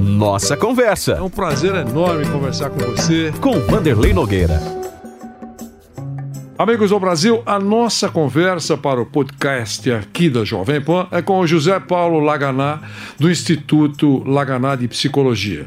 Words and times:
Nossa 0.00 0.56
Conversa. 0.56 1.12
É 1.12 1.22
um 1.22 1.28
prazer 1.28 1.74
enorme 1.74 2.26
conversar 2.26 2.70
com 2.70 2.78
você. 2.78 3.32
Com 3.40 3.60
Vanderlei 3.60 4.12
Nogueira. 4.12 4.60
Amigos 6.58 6.90
do 6.90 7.00
Brasil, 7.00 7.42
a 7.44 7.58
nossa 7.58 8.08
conversa 8.08 8.76
para 8.76 9.00
o 9.00 9.06
podcast 9.06 9.90
aqui 9.90 10.30
da 10.30 10.44
Jovem 10.44 10.80
Pan 10.80 11.08
é 11.10 11.20
com 11.20 11.40
o 11.40 11.46
José 11.46 11.78
Paulo 11.80 12.20
Laganá, 12.20 12.80
do 13.18 13.30
Instituto 13.30 14.22
Laganá 14.28 14.76
de 14.76 14.86
Psicologia. 14.86 15.66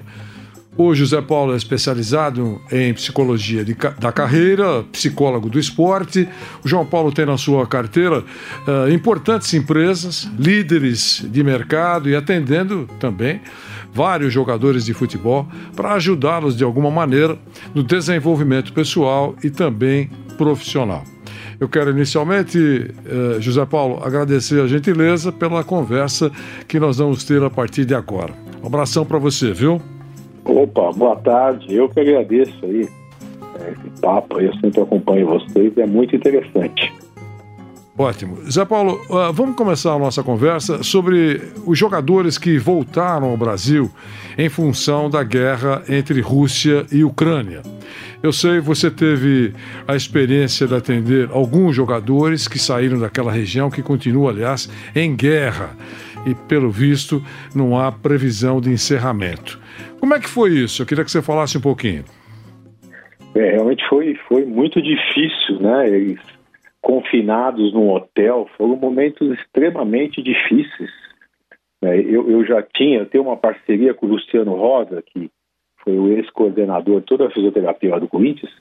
O 0.78 0.94
José 0.94 1.22
Paulo 1.22 1.54
é 1.54 1.58
especializado 1.58 2.62
em 2.70 2.94
psicologia 2.94 3.64
de, 3.64 3.76
da 3.98 4.12
carreira, 4.12 4.84
psicólogo 4.92 5.50
do 5.50 5.58
esporte. 5.58 6.28
O 6.64 6.68
João 6.68 6.86
Paulo 6.86 7.14
tem 7.14 7.26
na 7.26 7.38
sua 7.38 7.66
carteira 7.66 8.20
uh, 8.20 8.92
importantes 8.92 9.54
empresas, 9.54 10.30
líderes 10.38 11.26
de 11.30 11.44
mercado 11.44 12.10
e 12.10 12.16
atendendo 12.16 12.90
também 13.00 13.40
vários 13.96 14.34
jogadores 14.34 14.84
de 14.84 14.94
futebol 14.94 15.48
para 15.74 15.94
ajudá-los 15.94 16.58
de 16.58 16.66
alguma 16.66 16.92
maneira 16.92 17.38
no 17.74 17.82
desenvolvimento 17.82 18.74
pessoal 18.74 19.34
e 19.42 19.50
também 19.50 20.10
profissional. 20.38 21.04
Eu 21.58 21.70
quero 21.70 21.92
inicialmente, 21.92 22.58
uh, 22.58 23.42
José 23.42 23.66
Paulo, 23.66 24.04
agradecer 24.04 24.62
a 24.62 24.68
gentileza 24.68 25.32
pela 25.32 25.64
conversa 25.64 26.30
que 26.68 26.78
nós 26.78 26.98
vamos 26.98 27.24
ter 27.24 27.42
a 27.42 27.50
partir 27.50 27.86
de 27.86 27.96
agora. 27.96 28.34
Um 28.62 28.68
abração 28.68 29.06
para 29.06 29.18
você, 29.18 29.54
viu? 29.54 29.82
Opa, 30.44 30.92
boa 30.92 31.16
tarde. 31.16 31.74
Eu 31.74 31.88
que 31.88 32.02
agradeço 32.02 32.54
aí 32.64 32.90
é, 33.62 33.72
esse 33.72 34.02
papo. 34.02 34.42
Eu 34.42 34.54
sempre 34.56 34.82
acompanho 34.82 35.26
vocês, 35.28 35.78
é 35.78 35.86
muito 35.86 36.14
interessante. 36.14 36.94
Ótimo. 37.98 38.40
Zé 38.52 38.66
Paulo, 38.66 39.00
uh, 39.10 39.32
vamos 39.32 39.56
começar 39.56 39.94
a 39.94 40.00
nossa 40.00 40.22
conversa 40.22 40.84
sobre 40.84 41.42
os 41.66 41.80
jogadores 41.80 42.38
que 42.38 42.58
voltaram 42.58 43.30
ao 43.30 43.38
Brasil 43.38 43.90
em 44.38 44.50
função 44.50 45.10
da 45.10 45.24
guerra 45.24 45.82
entre 45.88 46.20
Rússia 46.20 46.86
e 46.92 47.06
Ucrânia. 47.06 47.62
Eu 48.22 48.34
sei 48.34 48.60
você 48.60 48.92
teve 48.92 49.54
a 49.88 49.96
experiência 49.96 50.68
de 50.68 50.76
atender 50.76 51.30
alguns 51.32 51.74
jogadores 51.74 52.50
que 52.50 52.60
saíram 52.60 53.00
daquela 53.00 53.32
região, 53.32 53.72
que 53.72 53.82
continua, 53.82 54.32
aliás, 54.32 54.70
em 54.94 55.16
guerra. 55.16 55.70
E, 56.26 56.34
pelo 56.34 56.70
visto, 56.70 57.24
não 57.54 57.80
há 57.80 57.92
previsão 57.92 58.60
de 58.60 58.72
encerramento. 58.72 59.58
Como 60.02 60.14
é 60.14 60.20
que 60.20 60.28
foi 60.28 60.50
isso? 60.50 60.82
Eu 60.82 60.86
queria 60.86 61.06
que 61.06 61.12
você 61.12 61.22
falasse 61.22 61.58
um 61.58 61.62
pouquinho. 61.62 62.04
É, 63.36 63.52
realmente 63.52 63.88
foi, 63.88 64.18
foi 64.28 64.44
muito 64.44 64.82
difícil, 64.82 65.60
né? 65.62 66.16
Confinados 66.86 67.74
num 67.74 67.90
hotel 67.90 68.48
foram 68.56 68.76
momentos 68.76 69.28
extremamente 69.40 70.22
difíceis. 70.22 70.92
É, 71.82 72.00
eu, 72.00 72.30
eu 72.30 72.46
já 72.46 72.62
tinha, 72.62 73.00
eu 73.00 73.06
tenho 73.08 73.24
uma 73.24 73.36
parceria 73.36 73.92
com 73.96 74.06
o 74.06 74.10
Luciano 74.10 74.54
Rosa, 74.54 75.02
que 75.02 75.32
foi 75.84 75.98
o 75.98 76.10
ex-coordenador 76.10 77.00
de 77.00 77.08
toda 77.08 77.26
a 77.26 77.32
fisioterapia 77.32 78.00
do 78.00 78.08
Corinthians. 78.08 78.54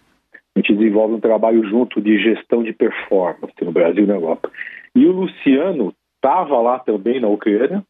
A 0.56 0.58
gente 0.58 0.74
desenvolve 0.74 1.12
um 1.12 1.20
trabalho 1.20 1.68
junto 1.68 2.00
de 2.00 2.18
gestão 2.18 2.62
de 2.62 2.72
performance 2.72 3.62
no 3.62 3.72
Brasil 3.72 4.04
e 4.04 4.06
na 4.06 4.14
Europa. 4.14 4.50
E 4.96 5.04
o 5.04 5.12
Luciano 5.12 5.92
estava 6.16 6.58
lá 6.62 6.78
também 6.78 7.20
na 7.20 7.28
Ucrânia, 7.28 7.84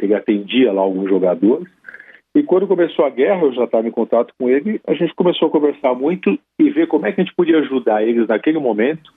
ele 0.00 0.14
atendia 0.14 0.72
lá 0.72 0.82
alguns 0.82 1.08
jogadores, 1.08 1.66
e 2.36 2.44
quando 2.44 2.68
começou 2.68 3.04
a 3.04 3.10
guerra, 3.10 3.42
eu 3.42 3.52
já 3.52 3.64
estava 3.64 3.88
em 3.88 3.90
contato 3.90 4.32
com 4.38 4.48
ele, 4.48 4.80
a 4.86 4.94
gente 4.94 5.12
começou 5.16 5.48
a 5.48 5.50
conversar 5.50 5.92
muito 5.92 6.38
e 6.56 6.70
ver 6.70 6.86
como 6.86 7.04
é 7.04 7.10
que 7.10 7.20
a 7.20 7.24
gente 7.24 7.34
podia 7.34 7.58
ajudar 7.58 8.04
eles 8.04 8.28
naquele 8.28 8.60
momento 8.60 9.10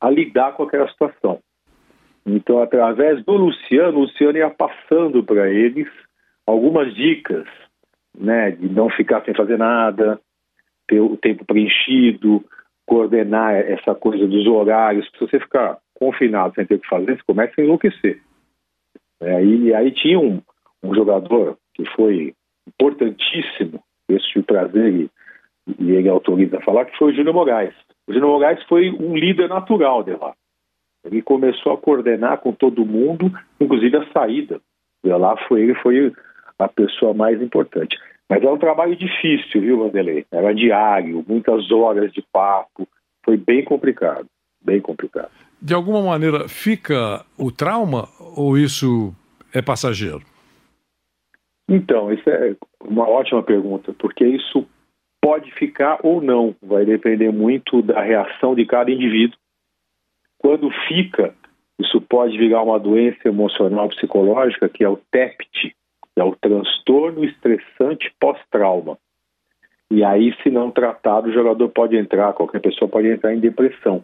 a 0.00 0.10
lidar 0.10 0.52
com 0.52 0.62
aquela 0.64 0.88
situação. 0.88 1.40
Então, 2.26 2.60
através 2.60 3.24
do 3.24 3.32
Luciano, 3.32 3.98
o 3.98 4.00
Luciano 4.02 4.38
ia 4.38 4.50
passando 4.50 5.22
para 5.24 5.48
eles 5.50 5.88
algumas 6.46 6.94
dicas, 6.94 7.46
né, 8.16 8.50
de 8.50 8.68
não 8.68 8.90
ficar 8.90 9.24
sem 9.24 9.34
fazer 9.34 9.56
nada, 9.56 10.20
ter 10.86 11.00
o 11.00 11.16
tempo 11.16 11.44
preenchido, 11.44 12.44
coordenar 12.86 13.54
essa 13.54 13.94
coisa 13.94 14.26
dos 14.26 14.46
horários. 14.46 15.08
Se 15.10 15.20
você 15.20 15.38
ficar 15.40 15.78
confinado 15.94 16.54
sem 16.54 16.66
ter 16.66 16.76
o 16.76 16.78
que 16.78 16.88
fazer, 16.88 17.16
você 17.16 17.22
começa 17.26 17.52
a 17.58 17.64
enlouquecer. 17.64 18.20
É, 19.20 19.44
e 19.44 19.74
aí 19.74 19.90
tinha 19.90 20.18
um, 20.18 20.40
um 20.82 20.94
jogador 20.94 21.58
que 21.74 21.84
foi 21.90 22.34
importantíssimo, 22.66 23.82
esse 24.08 24.38
o 24.38 24.42
prazer 24.42 24.92
e, 24.92 25.10
e 25.78 25.90
ele 25.92 26.08
autoriza 26.08 26.58
a 26.58 26.62
falar, 26.62 26.86
que 26.86 26.96
foi 26.96 27.12
o 27.12 27.14
Júnior 27.14 27.34
Moraes. 27.34 27.74
O 28.08 28.12
Júnior 28.12 28.30
Moraes 28.30 28.62
foi 28.64 28.90
um 28.90 29.14
líder 29.14 29.48
natural 29.50 30.02
de 30.02 30.12
lá. 30.12 30.32
Ele 31.04 31.20
começou 31.20 31.72
a 31.72 31.76
coordenar 31.76 32.38
com 32.38 32.52
todo 32.52 32.84
mundo, 32.84 33.30
inclusive 33.60 33.98
a 33.98 34.12
saída. 34.12 34.60
De 35.04 35.10
lá 35.10 35.36
foi 35.46 35.60
ele 35.60 35.74
foi 35.74 36.12
a 36.58 36.68
pessoa 36.68 37.12
mais 37.12 37.40
importante. 37.42 37.96
Mas 38.28 38.42
é 38.42 38.50
um 38.50 38.58
trabalho 38.58 38.96
difícil, 38.96 39.60
viu, 39.60 39.78
Vanderlei? 39.78 40.24
Era 40.32 40.54
diário, 40.54 41.24
muitas 41.28 41.70
horas 41.70 42.10
de 42.12 42.22
papo. 42.32 42.88
Foi 43.22 43.36
bem 43.36 43.62
complicado, 43.62 44.26
bem 44.64 44.80
complicado. 44.80 45.30
De 45.60 45.74
alguma 45.74 46.02
maneira, 46.02 46.48
fica 46.48 47.24
o 47.36 47.52
trauma 47.52 48.08
ou 48.36 48.56
isso 48.56 49.14
é 49.52 49.60
passageiro? 49.60 50.22
Então, 51.68 52.10
isso 52.10 52.28
é 52.28 52.56
uma 52.82 53.06
ótima 53.06 53.42
pergunta, 53.42 53.92
porque 53.98 54.24
isso 54.24 54.66
pode 55.20 55.50
ficar 55.52 55.98
ou 56.02 56.20
não, 56.20 56.54
vai 56.62 56.84
depender 56.84 57.30
muito 57.30 57.82
da 57.82 58.00
reação 58.00 58.54
de 58.54 58.64
cada 58.64 58.90
indivíduo. 58.90 59.38
Quando 60.38 60.70
fica, 60.86 61.34
isso 61.78 62.00
pode 62.00 62.36
virar 62.36 62.62
uma 62.62 62.78
doença 62.78 63.28
emocional 63.28 63.88
psicológica, 63.88 64.68
que 64.68 64.84
é 64.84 64.88
o 64.88 65.00
TEPT, 65.10 65.74
que 66.14 66.20
é 66.20 66.24
o 66.24 66.34
transtorno 66.36 67.24
estressante 67.24 68.12
pós-trauma. 68.20 68.98
E 69.90 70.04
aí, 70.04 70.34
se 70.42 70.50
não 70.50 70.70
tratado, 70.70 71.28
o 71.28 71.32
jogador 71.32 71.68
pode 71.70 71.96
entrar, 71.96 72.32
qualquer 72.34 72.60
pessoa 72.60 72.88
pode 72.88 73.08
entrar 73.08 73.34
em 73.34 73.40
depressão. 73.40 74.02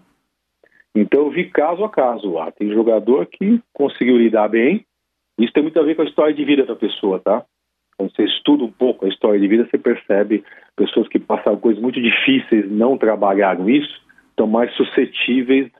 Então, 0.94 1.24
eu 1.24 1.30
vi 1.30 1.50
caso 1.50 1.84
a 1.84 1.90
caso 1.90 2.32
lá. 2.32 2.50
Tem 2.52 2.72
jogador 2.72 3.26
que 3.26 3.60
conseguiu 3.72 4.16
lidar 4.16 4.48
bem. 4.48 4.86
Isso 5.38 5.52
tem 5.52 5.62
muito 5.62 5.78
a 5.78 5.82
ver 5.82 5.94
com 5.94 6.02
a 6.02 6.06
história 6.06 6.32
de 6.32 6.44
vida 6.44 6.64
da 6.64 6.76
pessoa, 6.76 7.18
tá? 7.18 7.44
Quando 7.96 8.14
você 8.14 8.24
estuda 8.24 8.64
um 8.64 8.72
pouco 8.72 9.04
a 9.04 9.08
história 9.08 9.38
de 9.38 9.48
vida, 9.48 9.68
você 9.70 9.78
percebe 9.78 10.44
pessoas 10.76 11.08
que 11.08 11.18
passaram 11.18 11.58
coisas 11.58 11.80
muito 11.80 12.00
difíceis, 12.00 12.70
não 12.70 12.98
trabalharam 12.98 13.68
isso, 13.70 14.00
estão 14.30 14.46
mais 14.46 14.72
suscetíveis 14.74 15.70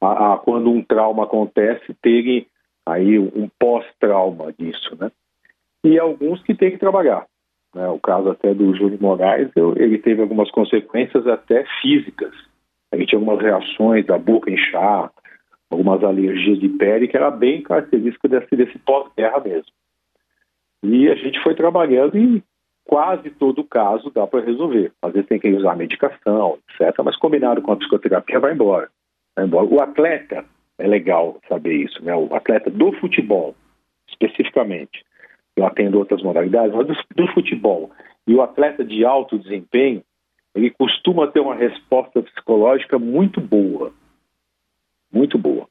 a, 0.00 0.34
a 0.34 0.38
quando 0.38 0.70
um 0.70 0.82
trauma 0.82 1.24
acontece, 1.24 1.94
terem 2.02 2.46
aí 2.86 3.18
um 3.18 3.48
pós-trauma 3.58 4.52
disso, 4.58 4.96
né? 4.98 5.10
E 5.84 5.98
alguns 5.98 6.42
que 6.42 6.54
têm 6.54 6.70
que 6.70 6.78
trabalhar. 6.78 7.26
Né? 7.74 7.88
O 7.88 7.98
caso 7.98 8.30
até 8.30 8.54
do 8.54 8.74
Júlio 8.74 8.98
Moraes, 9.00 9.50
eu, 9.56 9.74
ele 9.76 9.98
teve 9.98 10.22
algumas 10.22 10.50
consequências 10.50 11.26
até 11.26 11.64
físicas. 11.80 12.34
Ele 12.92 13.06
tinha 13.06 13.18
algumas 13.18 13.40
reações 13.40 14.06
da 14.06 14.18
boca 14.18 14.50
inchar, 14.50 15.10
algumas 15.70 16.04
alergias 16.04 16.60
de 16.60 16.68
pele, 16.68 17.08
que 17.08 17.16
era 17.16 17.30
bem 17.30 17.62
característica 17.62 18.28
desse, 18.28 18.54
desse 18.54 18.78
pós-guerra 18.80 19.40
mesmo. 19.40 19.72
E 20.82 21.08
a 21.08 21.14
gente 21.14 21.40
foi 21.42 21.54
trabalhando 21.54 22.16
e 22.16 22.42
quase 22.84 23.30
todo 23.30 23.64
caso 23.64 24.10
dá 24.10 24.26
para 24.26 24.44
resolver. 24.44 24.92
Às 25.00 25.12
vezes 25.12 25.28
tem 25.28 25.38
que 25.38 25.52
usar 25.52 25.76
medicação, 25.76 26.58
etc. 26.68 26.96
Mas 27.04 27.16
combinado 27.16 27.62
com 27.62 27.72
a 27.72 27.76
psicoterapia, 27.76 28.40
vai 28.40 28.52
embora. 28.52 28.90
vai 29.36 29.44
embora. 29.44 29.66
O 29.66 29.80
atleta, 29.80 30.44
é 30.78 30.86
legal 30.86 31.38
saber 31.48 31.74
isso, 31.74 32.02
né? 32.04 32.14
O 32.14 32.34
atleta 32.34 32.70
do 32.70 32.92
futebol, 32.94 33.54
especificamente. 34.08 35.04
Eu 35.54 35.66
atendo 35.66 35.98
outras 35.98 36.22
modalidades, 36.22 36.74
mas 36.74 36.86
do, 36.86 36.94
do 37.14 37.32
futebol. 37.32 37.90
E 38.26 38.34
o 38.34 38.42
atleta 38.42 38.84
de 38.84 39.04
alto 39.04 39.38
desempenho, 39.38 40.02
ele 40.54 40.70
costuma 40.70 41.28
ter 41.28 41.40
uma 41.40 41.54
resposta 41.54 42.22
psicológica 42.22 42.98
muito 42.98 43.40
boa. 43.40 43.92
Muito 45.12 45.38
boa. 45.38 45.68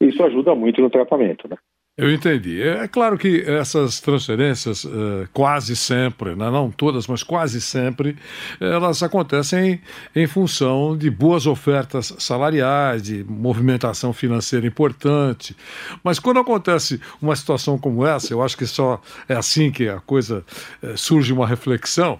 Isso 0.00 0.22
ajuda 0.22 0.54
muito 0.54 0.80
no 0.80 0.90
tratamento, 0.90 1.48
né? 1.48 1.56
Eu 1.96 2.12
entendi. 2.12 2.60
É, 2.60 2.82
é 2.82 2.88
claro 2.88 3.16
que 3.16 3.44
essas 3.46 4.00
transferências, 4.00 4.84
eh, 4.84 5.28
quase 5.32 5.76
sempre, 5.76 6.34
né, 6.34 6.50
não 6.50 6.68
todas, 6.68 7.06
mas 7.06 7.22
quase 7.22 7.60
sempre, 7.60 8.16
elas 8.60 9.00
acontecem 9.00 9.80
em 10.14 10.26
função 10.26 10.96
de 10.98 11.08
boas 11.08 11.46
ofertas 11.46 12.12
salariais, 12.18 13.00
de 13.00 13.22
movimentação 13.22 14.12
financeira 14.12 14.66
importante. 14.66 15.56
Mas 16.02 16.18
quando 16.18 16.40
acontece 16.40 17.00
uma 17.22 17.36
situação 17.36 17.78
como 17.78 18.04
essa, 18.04 18.32
eu 18.32 18.42
acho 18.42 18.58
que 18.58 18.66
só 18.66 19.00
é 19.28 19.36
assim 19.36 19.70
que 19.70 19.88
a 19.88 20.00
coisa 20.00 20.44
eh, 20.82 20.94
surge 20.96 21.32
uma 21.32 21.46
reflexão, 21.46 22.18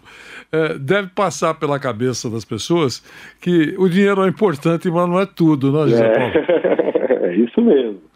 eh, 0.52 0.78
deve 0.78 1.08
passar 1.08 1.54
pela 1.54 1.80
cabeça 1.80 2.30
das 2.30 2.44
pessoas 2.44 3.02
que 3.40 3.74
o 3.76 3.88
dinheiro 3.88 4.22
é 4.22 4.28
importante, 4.28 4.88
mas 4.88 5.08
não 5.08 5.18
é 5.18 5.26
tudo, 5.26 5.72
né, 5.72 5.90
José 5.90 6.08
Paulo? 6.10 6.32
É, 6.32 7.26
é 7.26 7.34
isso 7.34 7.60
mesmo 7.60 8.13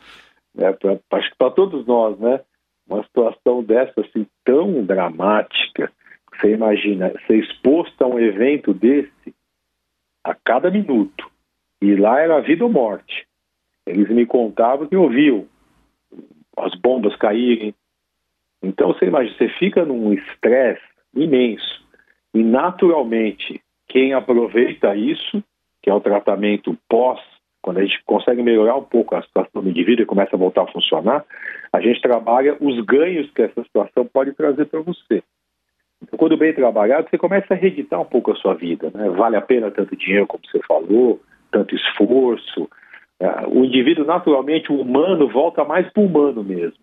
né, 0.59 0.73
pra, 0.73 0.99
acho 1.13 1.31
que 1.31 1.37
para 1.39 1.53
todos 1.53 1.87
nós, 1.87 2.19
né? 2.19 2.41
Uma 2.87 3.03
situação 3.05 3.63
dessa 3.63 4.01
assim 4.01 4.27
tão 4.45 4.85
dramática, 4.85 5.93
você 6.35 6.53
imagina, 6.53 7.13
ser 7.27 7.39
exposto 7.39 8.03
a 8.03 8.07
um 8.07 8.19
evento 8.19 8.75
desse 8.75 9.35
a 10.25 10.35
cada 10.35 10.71
minuto. 10.71 11.31
E 11.81 11.95
lá 11.95 12.21
era 12.21 12.41
vida 12.41 12.65
ou 12.65 12.73
morte. 12.73 13.27
Eles 13.87 14.09
me 14.11 14.27
contavam 14.27 14.87
que 14.87 14.97
ouviam 14.97 15.47
as 16.57 16.75
bombas 16.75 17.15
caírem. 17.17 17.75
Então 18.63 18.89
você 18.89 19.07
imagina, 19.07 19.37
você 19.37 19.49
fica 19.51 19.85
num 19.85 20.13
estresse 20.13 20.83
imenso. 21.15 21.87
E 22.35 22.43
naturalmente, 22.43 23.63
quem 23.87 24.13
aproveita 24.13 24.97
isso, 24.97 25.43
que 25.81 25.89
é 25.89 25.95
o 25.95 26.01
tratamento 26.01 26.77
pós 26.89 27.21
quando 27.69 27.79
a 27.81 27.85
gente 27.85 28.03
consegue 28.07 28.43
melhorar 28.43 28.77
um 28.77 28.83
pouco 28.83 29.15
a 29.15 29.21
situação 29.21 29.63
do 29.63 29.69
indivíduo 29.69 30.03
e 30.03 30.07
começa 30.07 30.35
a 30.35 30.39
voltar 30.39 30.63
a 30.63 30.73
funcionar, 30.73 31.23
a 31.71 31.81
gente 31.83 32.01
trabalha 32.01 32.57
os 32.59 32.83
ganhos 32.87 33.31
que 33.33 33.43
essa 33.43 33.63
situação 33.63 34.07
pode 34.07 34.33
trazer 34.33 34.65
para 34.65 34.81
você. 34.81 35.23
Então, 36.03 36.19
quando 36.19 36.39
bem 36.39 36.55
trabalhado, 36.55 37.11
você 37.11 37.19
começa 37.19 37.53
a 37.53 37.57
reeditar 37.59 38.01
um 38.01 38.07
pouco 38.07 38.33
a 38.33 38.37
sua 38.37 38.55
vida. 38.55 38.91
Né? 38.95 39.11
Vale 39.11 39.37
a 39.37 39.43
pena 39.43 39.71
tanto 39.71 39.95
dinheiro, 39.95 40.27
como 40.27 40.43
você 40.51 40.61
falou, 40.67 41.21
tanto 41.53 41.75
esforço. 41.75 42.71
É, 43.21 43.47
o 43.47 43.63
indivíduo, 43.63 44.07
naturalmente, 44.07 44.73
o 44.73 44.81
humano, 44.81 45.29
volta 45.29 45.63
mais 45.63 45.87
para 45.93 46.03
o 46.03 46.07
humano 46.07 46.43
mesmo. 46.43 46.79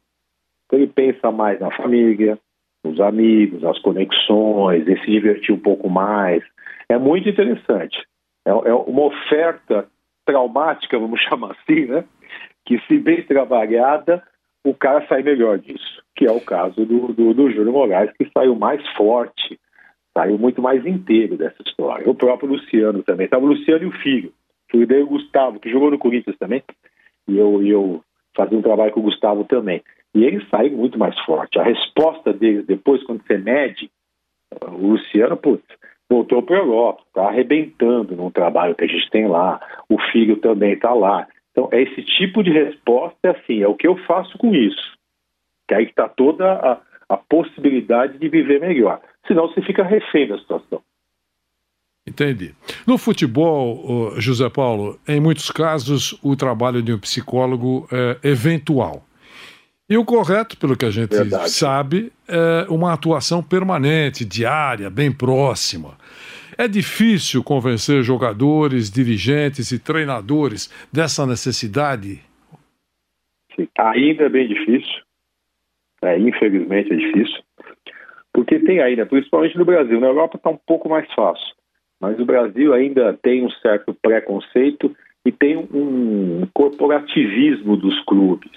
Então, 0.68 0.78
ele 0.78 0.88
pensa 0.88 1.32
mais 1.32 1.60
na 1.60 1.72
família, 1.72 2.38
nos 2.84 3.00
amigos, 3.00 3.60
nas 3.60 3.80
conexões, 3.80 4.88
em 4.88 4.98
se 5.00 5.10
divertir 5.10 5.56
um 5.56 5.60
pouco 5.60 5.90
mais. 5.90 6.44
É 6.88 7.00
muito 7.00 7.28
interessante. 7.28 7.98
É, 8.46 8.52
é 8.52 8.74
uma 8.76 9.06
oferta 9.06 9.88
traumática, 10.26 11.00
vamos 11.00 11.22
chamar 11.30 11.52
assim, 11.52 11.86
né? 11.86 12.04
Que 12.66 12.80
se 12.88 12.98
bem 12.98 13.22
trabalhada, 13.24 14.24
o 14.64 14.74
cara 14.74 15.06
sai 15.08 15.22
melhor 15.22 15.60
disso, 15.60 16.02
que 16.16 16.26
é 16.26 16.32
o 16.32 16.42
caso 16.42 16.86
do, 16.86 17.14
do, 17.14 17.34
do 17.34 17.52
Júlio 17.52 17.72
Moraes, 17.72 18.12
que 18.18 18.30
saiu 18.34 18.56
mais 18.56 18.86
forte, 18.94 19.60
saiu 20.18 20.38
muito 20.40 20.62
mais 20.62 20.86
inteiro 20.86 21.38
dessa 21.38 21.62
história. 21.66 22.10
O 22.10 22.16
próprio 22.16 22.50
Luciano 22.50 23.04
também. 23.04 23.26
Estava 23.26 23.46
o 23.46 23.50
Luciano 23.50 23.84
e 23.84 23.88
o 23.88 24.02
filho. 24.02 24.34
O 24.74 24.86
dele, 24.86 25.04
o 25.04 25.08
Gustavo, 25.08 25.60
que 25.60 25.70
jogou 25.70 25.92
no 25.92 26.00
Corinthians 26.00 26.38
também. 26.38 26.64
E 27.28 27.38
eu, 27.38 27.64
eu 27.64 28.04
fazia 28.36 28.58
um 28.58 28.62
trabalho 28.62 28.92
com 28.92 29.00
o 29.00 29.04
Gustavo 29.04 29.44
também. 29.46 29.82
E 30.14 30.24
ele 30.24 30.46
sai 30.50 30.70
muito 30.70 30.98
mais 30.98 31.18
forte. 31.20 31.60
A 31.60 31.64
resposta 31.64 32.34
deles 32.34 32.66
depois, 32.66 33.04
quando 33.04 33.26
você 33.26 33.38
mede, 33.38 33.90
o 34.62 34.88
Luciano, 34.88 35.38
putz, 35.38 35.66
voltou 36.10 36.42
para 36.44 36.58
a 36.58 36.60
Europa, 36.60 37.04
está 37.08 37.28
arrebentando 37.28 38.16
no 38.16 38.32
trabalho 38.32 38.76
que 38.76 38.84
a 38.84 38.88
gente 38.88 39.10
tem 39.10 39.28
lá, 39.28 39.60
o 39.90 40.00
filho 40.12 40.38
também 40.38 40.74
está 40.74 40.94
lá. 40.94 41.28
Então, 41.52 41.70
é 41.72 41.82
esse 41.82 42.04
tipo 42.04 42.44
de 42.44 42.52
resposta, 42.52 43.32
assim, 43.32 43.62
é 43.62 43.68
o 43.68 43.76
que 43.76 43.88
eu 43.88 43.98
faço 44.06 44.38
com 44.38 44.54
isso. 44.54 44.96
Que 45.68 45.74
aí 45.74 45.86
está 45.86 46.08
toda 46.08 46.46
a, 46.52 46.82
a 47.10 47.18
possibilidade 47.18 48.18
de 48.18 48.28
viver 48.30 48.60
melhor. 48.60 49.02
Senão 49.28 49.48
você 49.48 49.62
fica 49.62 49.84
refém 49.84 50.28
da 50.28 50.38
situação. 50.38 50.82
Entendi. 52.08 52.54
No 52.86 53.00
futebol, 53.00 54.14
José 54.20 54.48
Paulo, 54.48 55.00
em 55.08 55.20
muitos 55.20 55.50
casos 55.50 56.20
o 56.22 56.36
trabalho 56.36 56.84
de 56.84 56.94
um 56.94 57.00
psicólogo 57.00 57.88
é 57.92 58.30
eventual. 58.30 59.04
E 59.88 59.98
o 59.98 60.04
correto, 60.04 60.58
pelo 60.58 60.76
que 60.76 60.86
a 60.86 60.90
gente 60.90 61.16
Verdade. 61.16 61.52
sabe, 61.52 62.12
é 62.28 62.66
uma 62.70 62.92
atuação 62.92 63.44
permanente, 63.44 64.26
diária, 64.26 64.90
bem 64.90 65.12
próxima. 65.12 65.96
É 66.58 66.68
difícil 66.68 67.44
convencer 67.44 68.02
jogadores, 68.02 68.90
dirigentes 68.90 69.72
e 69.72 69.78
treinadores 69.78 70.72
dessa 70.92 71.26
necessidade? 71.28 72.20
Sim, 73.56 73.68
ainda 73.78 74.24
é 74.24 74.30
bem 74.30 74.48
difícil. 74.48 75.04
É, 76.02 76.18
infelizmente 76.18 76.92
é 76.92 76.96
difícil. 76.96 77.44
Porque 78.34 78.60
tem 78.60 78.82
ainda, 78.82 79.06
principalmente 79.06 79.58
no 79.58 79.66
Brasil. 79.66 80.00
Na 80.00 80.08
Europa 80.08 80.38
está 80.38 80.50
um 80.50 80.60
pouco 80.66 80.90
mais 80.90 81.12
fácil. 81.14 81.56
Mas 82.02 82.20
o 82.20 82.26
Brasil 82.26 82.74
ainda 82.74 83.14
tem 83.22 83.46
um 83.46 83.50
certo 83.50 83.94
preconceito 84.02 84.96
e 85.26 85.32
tem 85.32 85.58
um 85.58 86.48
corporativismo 86.54 87.78
dos 87.78 88.04
clubes. 88.06 88.52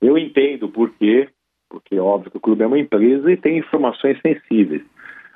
Eu 0.00 0.18
entendo 0.18 0.68
por 0.68 0.90
quê, 0.90 1.28
porque 1.70 1.96
é 1.96 2.02
óbvio 2.14 2.30
que 2.30 2.36
o 2.36 2.40
clube 2.40 2.62
é 2.62 2.66
uma 2.66 2.78
empresa 2.78 3.30
e 3.30 3.36
tem 3.36 3.58
informações 3.58 4.18
sensíveis. 4.20 4.82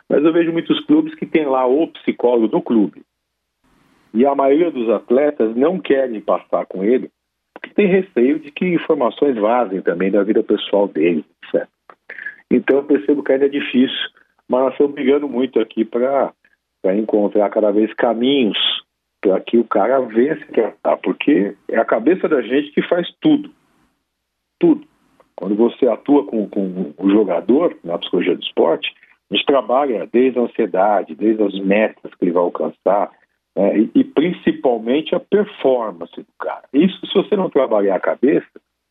Mas 0.08 0.24
eu 0.24 0.32
vejo 0.32 0.52
muitos 0.52 0.84
clubes 0.86 1.14
que 1.14 1.26
têm 1.26 1.44
lá 1.44 1.66
o 1.66 1.88
psicólogo 1.88 2.48
do 2.48 2.62
clube. 2.62 3.02
E 4.14 4.24
a 4.24 4.34
maioria 4.34 4.70
dos 4.70 4.88
atletas 4.88 5.54
não 5.54 5.78
querem 5.78 6.20
passar 6.20 6.64
com 6.66 6.82
ele, 6.82 7.10
porque 7.52 7.74
tem 7.74 7.86
receio 7.86 8.38
de 8.38 8.50
que 8.50 8.66
informações 8.66 9.36
vazem 9.36 9.82
também 9.82 10.10
da 10.10 10.22
vida 10.22 10.42
pessoal 10.42 10.88
dele, 10.88 11.24
certo? 11.50 11.70
Então 12.50 12.78
eu 12.78 12.84
percebo 12.84 13.22
que 13.22 13.32
ainda 13.32 13.44
é 13.44 13.50
difícil, 13.50 14.08
mas 14.48 14.62
nós 14.62 14.72
estamos 14.72 14.94
brigando 14.94 15.28
muito 15.28 15.60
aqui 15.60 15.84
para 15.84 16.32
encontrar 16.96 17.50
cada 17.50 17.70
vez 17.70 17.92
caminhos 17.94 18.56
para 19.20 19.40
que 19.40 19.58
o 19.58 19.64
cara 19.64 20.00
venha 20.00 20.38
se 20.38 20.46
tratar, 20.46 20.96
porque 20.98 21.54
é 21.68 21.76
a 21.76 21.84
cabeça 21.84 22.28
da 22.28 22.40
gente 22.40 22.70
que 22.70 22.80
faz 22.82 23.06
tudo 23.20 23.52
tudo. 24.58 24.86
Quando 25.38 25.54
você 25.54 25.86
atua 25.86 26.26
com, 26.26 26.48
com 26.48 26.92
o 26.98 27.10
jogador 27.10 27.78
na 27.84 27.96
psicologia 27.96 28.34
do 28.34 28.42
esporte, 28.42 28.92
a 29.30 29.36
gente 29.36 29.46
trabalha 29.46 30.04
desde 30.12 30.36
a 30.36 30.42
ansiedade, 30.42 31.14
desde 31.14 31.40
as 31.40 31.54
metas 31.60 32.12
que 32.12 32.24
ele 32.24 32.32
vai 32.32 32.42
alcançar, 32.42 33.12
né, 33.56 33.78
e, 33.78 33.90
e, 33.94 34.02
principalmente 34.02 35.14
a 35.14 35.20
performance 35.20 36.16
do 36.16 36.32
cara. 36.40 36.64
Isso, 36.72 37.06
se 37.06 37.14
você 37.14 37.36
não 37.36 37.48
trabalhar 37.48 37.94
a 37.94 38.00
cabeça, 38.00 38.50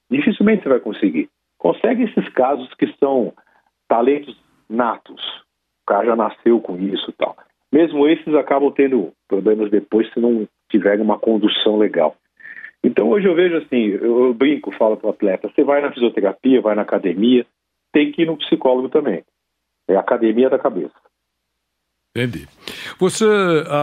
dificilmente 0.09 0.63
você 0.63 0.69
vai 0.69 0.79
conseguir. 0.79 1.29
Consegue 1.57 2.03
esses 2.03 2.29
casos 2.29 2.73
que 2.75 2.87
são 2.97 3.33
talentos 3.89 4.33
natos, 4.69 5.21
o 5.83 5.85
cara 5.85 6.05
já 6.05 6.15
nasceu 6.15 6.61
com 6.61 6.77
isso 6.77 7.09
e 7.09 7.13
tal. 7.13 7.35
Mesmo 7.73 8.07
esses 8.07 8.33
acabam 8.35 8.71
tendo 8.71 9.11
problemas 9.27 9.69
depois 9.69 10.09
se 10.13 10.19
não 10.21 10.47
tiverem 10.71 11.03
uma 11.03 11.19
condução 11.19 11.77
legal. 11.77 12.15
Então 12.83 13.09
hoje 13.09 13.27
eu 13.27 13.35
vejo 13.35 13.57
assim, 13.57 13.87
eu, 14.01 14.33
brinco, 14.33 14.71
falo 14.71 14.97
para 14.97 15.07
o 15.07 15.09
atleta, 15.11 15.49
você 15.49 15.63
vai 15.63 15.81
na 15.81 15.91
fisioterapia, 15.91 16.61
vai 16.61 16.75
na 16.75 16.83
academia, 16.83 17.45
tem 17.91 18.11
que 18.11 18.21
ir 18.21 18.25
no 18.25 18.37
psicólogo 18.37 18.89
também. 18.89 19.23
É 19.87 19.95
a 19.95 19.99
academia 19.99 20.49
da 20.49 20.59
cabeça. 20.59 20.93
Entendi. 22.17 22.47
Você 22.97 23.25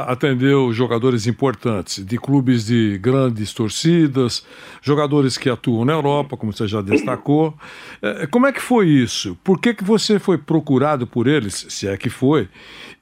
atendeu 0.09 0.73
jogadores 0.73 1.28
importantes 1.28 2.04
de 2.04 2.19
clubes 2.19 2.66
de 2.66 2.99
grandes 2.99 3.54
torcidas, 3.54 4.45
jogadores 4.83 5.38
que 5.38 5.49
atuam 5.49 5.85
na 5.85 5.92
Europa, 5.92 6.37
como 6.37 6.52
você 6.52 6.66
já 6.66 6.83
destacou. 6.83 7.54
É, 8.02 8.26
como 8.26 8.47
é 8.47 8.52
que 8.52 8.61
foi 8.61 8.88
isso? 8.88 9.38
Por 9.45 9.61
que, 9.61 9.73
que 9.73 9.85
você 9.85 10.19
foi 10.19 10.37
procurado 10.37 11.07
por 11.07 11.28
eles, 11.28 11.66
se 11.69 11.87
é 11.87 11.97
que 11.97 12.11
foi? 12.11 12.49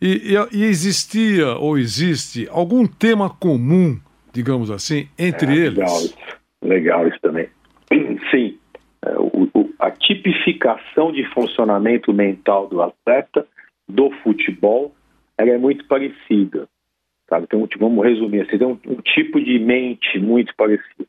E, 0.00 0.34
e, 0.34 0.58
e 0.58 0.64
existia 0.64 1.54
ou 1.54 1.78
existe 1.78 2.46
algum 2.50 2.86
tema 2.86 3.30
comum 3.30 3.98
digamos 4.32 4.70
assim, 4.70 5.08
entre 5.18 5.52
é, 5.52 5.66
eles? 5.66 5.78
Legal 5.78 5.98
isso, 5.98 6.16
legal 6.62 7.08
isso 7.08 7.18
também. 7.20 7.48
Sim, 8.30 8.58
é, 9.04 9.18
o, 9.18 9.48
o, 9.54 9.70
a 9.78 9.90
tipificação 9.90 11.12
de 11.12 11.24
funcionamento 11.32 12.12
mental 12.12 12.68
do 12.68 12.80
atleta 12.80 13.46
do 13.88 14.10
futebol 14.22 14.94
ela 15.36 15.50
é 15.50 15.58
muito 15.58 15.86
parecida. 15.86 16.68
Sabe? 17.28 17.46
Um, 17.54 17.66
vamos 17.78 18.04
resumir 18.04 18.42
assim, 18.42 18.58
tem 18.58 18.66
um, 18.66 18.78
um 18.86 19.00
tipo 19.00 19.40
de 19.40 19.58
mente 19.58 20.18
muito 20.18 20.54
parecido. 20.56 21.06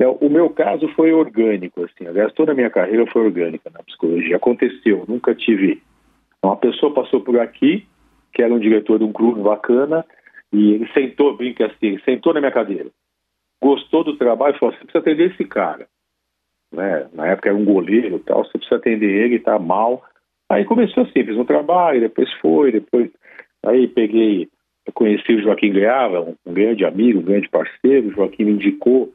É, 0.00 0.06
o 0.06 0.30
meu 0.30 0.48
caso 0.50 0.88
foi 0.94 1.12
orgânico, 1.12 1.84
assim. 1.84 2.06
Aliás, 2.06 2.32
toda 2.32 2.52
a 2.52 2.54
minha 2.54 2.70
carreira 2.70 3.04
foi 3.10 3.24
orgânica 3.24 3.68
na 3.70 3.82
psicologia. 3.82 4.36
Aconteceu, 4.36 5.04
nunca 5.08 5.34
tive. 5.34 5.82
Uma 6.42 6.56
pessoa 6.56 6.94
passou 6.94 7.20
por 7.20 7.38
aqui, 7.40 7.84
que 8.32 8.42
era 8.42 8.54
um 8.54 8.60
diretor 8.60 8.98
de 8.98 9.04
um 9.04 9.12
clube 9.12 9.42
bacana, 9.42 10.04
e 10.52 10.72
ele 10.74 10.92
sentou, 10.92 11.36
brinca 11.36 11.66
assim, 11.66 11.98
sentou 12.04 12.32
na 12.32 12.40
minha 12.40 12.52
cadeira. 12.52 12.90
Gostou 13.62 14.04
do 14.04 14.16
trabalho 14.16 14.56
e 14.56 14.58
falou: 14.58 14.74
você 14.74 14.84
precisa 14.84 14.98
atender 14.98 15.32
esse 15.32 15.44
cara. 15.44 15.86
Né? 16.72 17.08
Na 17.12 17.26
época 17.28 17.48
era 17.48 17.58
um 17.58 17.64
goleiro 17.64 18.16
e 18.16 18.20
tal, 18.20 18.44
você 18.44 18.58
precisa 18.58 18.76
atender 18.76 19.10
ele, 19.10 19.38
tá 19.38 19.58
mal. 19.58 20.04
Aí 20.50 20.64
começou 20.64 21.02
assim, 21.02 21.24
fiz 21.24 21.36
um 21.36 21.44
trabalho, 21.44 22.00
depois 22.00 22.32
foi, 22.34 22.72
depois. 22.72 23.10
Aí 23.66 23.86
peguei, 23.88 24.48
conheci 24.94 25.32
o 25.34 25.42
Joaquim 25.42 25.72
Greava, 25.72 26.34
um 26.46 26.52
grande 26.52 26.84
amigo, 26.84 27.18
um 27.18 27.24
grande 27.24 27.48
parceiro. 27.48 28.08
O 28.08 28.12
Joaquim 28.12 28.44
me 28.44 28.52
indicou 28.52 29.12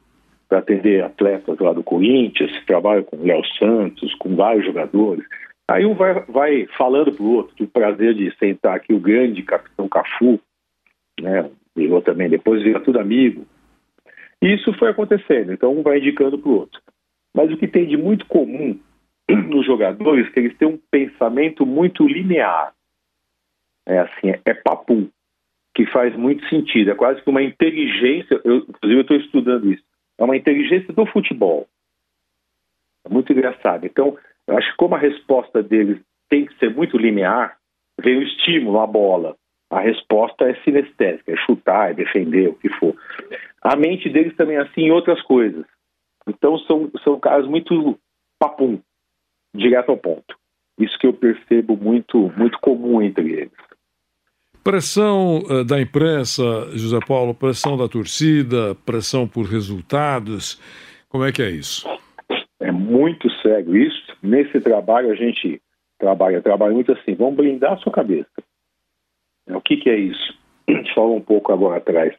para 0.48 0.58
atender 0.58 1.02
atletas 1.02 1.58
lá 1.58 1.72
do 1.72 1.82
Corinthians, 1.82 2.52
trabalho 2.66 3.04
com 3.04 3.16
o 3.16 3.24
Léo 3.24 3.44
Santos, 3.58 4.14
com 4.16 4.36
vários 4.36 4.64
jogadores. 4.64 5.24
Aí 5.68 5.86
um 5.86 5.94
vai, 5.94 6.20
vai 6.26 6.66
falando 6.76 7.12
para 7.12 7.24
o 7.24 7.32
outro, 7.32 7.54
tive 7.56 7.68
o 7.68 7.72
prazer 7.72 8.14
de 8.14 8.30
sentar 8.36 8.76
aqui 8.76 8.92
o 8.92 9.00
grande 9.00 9.42
capitão 9.42 9.88
Cafu, 9.88 10.38
né? 11.20 11.50
Virou 11.76 12.00
também, 12.02 12.28
depois 12.28 12.62
vira 12.62 12.80
tudo 12.80 13.00
amigo. 13.00 13.46
Isso 14.40 14.72
foi 14.74 14.90
acontecendo, 14.90 15.52
então 15.52 15.72
um 15.72 15.82
vai 15.82 15.98
indicando 15.98 16.38
para 16.38 16.50
o 16.50 16.56
outro. 16.56 16.80
Mas 17.34 17.50
o 17.50 17.56
que 17.56 17.66
tem 17.66 17.86
de 17.86 17.96
muito 17.96 18.26
comum 18.26 18.78
nos 19.28 19.66
jogadores 19.66 20.28
é 20.28 20.30
que 20.30 20.40
eles 20.40 20.56
têm 20.56 20.68
um 20.68 20.78
pensamento 20.90 21.66
muito 21.66 22.06
linear. 22.06 22.72
É 23.86 23.98
assim, 23.98 24.30
é, 24.30 24.40
é 24.44 24.54
papum, 24.54 25.08
que 25.74 25.86
faz 25.86 26.16
muito 26.16 26.46
sentido. 26.48 26.90
É 26.90 26.94
quase 26.94 27.20
que 27.22 27.28
uma 27.28 27.42
inteligência, 27.42 28.40
eu, 28.44 28.58
inclusive 28.58 28.98
eu 28.98 29.02
estou 29.02 29.16
estudando 29.16 29.72
isso, 29.72 29.82
é 30.18 30.24
uma 30.24 30.36
inteligência 30.36 30.92
do 30.92 31.04
futebol. 31.06 31.66
É 33.04 33.08
muito 33.08 33.32
engraçado. 33.32 33.84
Então, 33.84 34.16
eu 34.46 34.56
acho 34.56 34.70
que 34.70 34.76
como 34.76 34.94
a 34.94 34.98
resposta 34.98 35.62
deles 35.62 36.00
tem 36.28 36.46
que 36.46 36.56
ser 36.58 36.74
muito 36.74 36.96
linear, 36.96 37.58
vem 38.00 38.18
o 38.18 38.22
estímulo, 38.22 38.80
a 38.80 38.86
bola. 38.86 39.36
A 39.74 39.80
resposta 39.80 40.44
é 40.44 40.54
sinestésica, 40.62 41.32
é 41.32 41.36
chutar, 41.36 41.90
é 41.90 41.94
defender, 41.94 42.48
o 42.48 42.54
que 42.54 42.68
for. 42.68 42.94
A 43.60 43.74
mente 43.74 44.08
deles 44.08 44.36
também 44.36 44.56
é 44.56 44.60
assim 44.60 44.82
em 44.82 44.92
outras 44.92 45.20
coisas. 45.22 45.64
Então 46.28 46.56
são, 46.60 46.88
são 47.02 47.18
caras 47.18 47.44
muito 47.48 47.98
papum, 48.38 48.78
direto 49.52 49.90
ao 49.90 49.96
ponto. 49.96 50.36
Isso 50.78 50.96
que 50.96 51.08
eu 51.08 51.12
percebo 51.12 51.76
muito, 51.76 52.32
muito 52.36 52.56
comum 52.60 53.02
entre 53.02 53.32
eles. 53.32 53.50
Pressão 54.62 55.38
uh, 55.38 55.64
da 55.64 55.80
imprensa, 55.80 56.42
José 56.70 57.00
Paulo, 57.04 57.34
pressão 57.34 57.76
da 57.76 57.88
torcida, 57.88 58.76
pressão 58.86 59.26
por 59.26 59.44
resultados. 59.44 60.60
Como 61.08 61.24
é 61.24 61.32
que 61.32 61.42
é 61.42 61.50
isso? 61.50 61.84
É 62.60 62.70
muito 62.70 63.28
sério 63.42 63.76
isso. 63.76 64.16
Nesse 64.22 64.60
trabalho 64.60 65.10
a 65.10 65.16
gente 65.16 65.60
trabalha, 65.98 66.40
trabalha 66.40 66.72
muito 66.72 66.92
assim, 66.92 67.16
vamos 67.16 67.34
blindar 67.34 67.72
a 67.72 67.78
sua 67.78 67.92
cabeça. 67.92 68.30
O 69.48 69.60
que, 69.60 69.76
que 69.76 69.90
é 69.90 69.96
isso? 69.96 70.38
Falou 70.94 71.16
um 71.16 71.20
pouco 71.20 71.52
agora 71.52 71.78
atrás. 71.78 72.14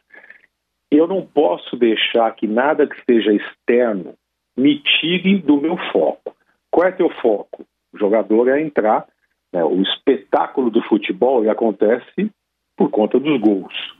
Eu 0.90 1.06
não 1.06 1.26
posso 1.26 1.76
deixar 1.76 2.30
que 2.34 2.46
nada 2.46 2.86
que 2.86 3.02
seja 3.04 3.32
externo 3.32 4.14
me 4.56 4.80
tire 4.80 5.38
do 5.38 5.60
meu 5.60 5.76
foco. 5.92 6.34
Qual 6.70 6.86
é 6.86 6.92
teu 6.92 7.10
foco? 7.20 7.66
O 7.92 7.98
jogador 7.98 8.48
é 8.48 8.60
entrar. 8.60 9.06
Né? 9.52 9.64
O 9.64 9.82
espetáculo 9.82 10.70
do 10.70 10.82
futebol 10.82 11.40
ele 11.40 11.50
acontece 11.50 12.30
por 12.76 12.90
conta 12.90 13.18
dos 13.18 13.40
gols. 13.40 13.96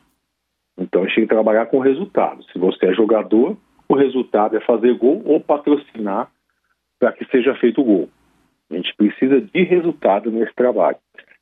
Então 0.78 1.02
a 1.02 1.06
gente 1.06 1.14
tem 1.16 1.25
que 1.25 1.35
trabalhar 1.35 1.66
com 1.66 1.78
resultado. 1.78 2.45
Se 2.52 2.59
você 2.59 2.87
é 2.87 2.95
jogador, 2.95 3.56
o 3.88 3.95
resultado 3.95 4.56
é 4.56 4.61
fazer 4.61 4.95
gol 4.95 5.23
ou 5.25 5.40
patrocinar 5.40 6.30
para 6.99 7.12
que 7.12 7.25
seja 7.26 7.54
feito 7.54 7.80
o 7.80 7.85
gol. 7.85 8.09
A 8.71 8.75
gente 8.75 8.95
precisa 8.97 9.40
de 9.40 9.62
resultado 9.62 10.30
nesse 10.30 10.54
trabalho. 10.54 10.99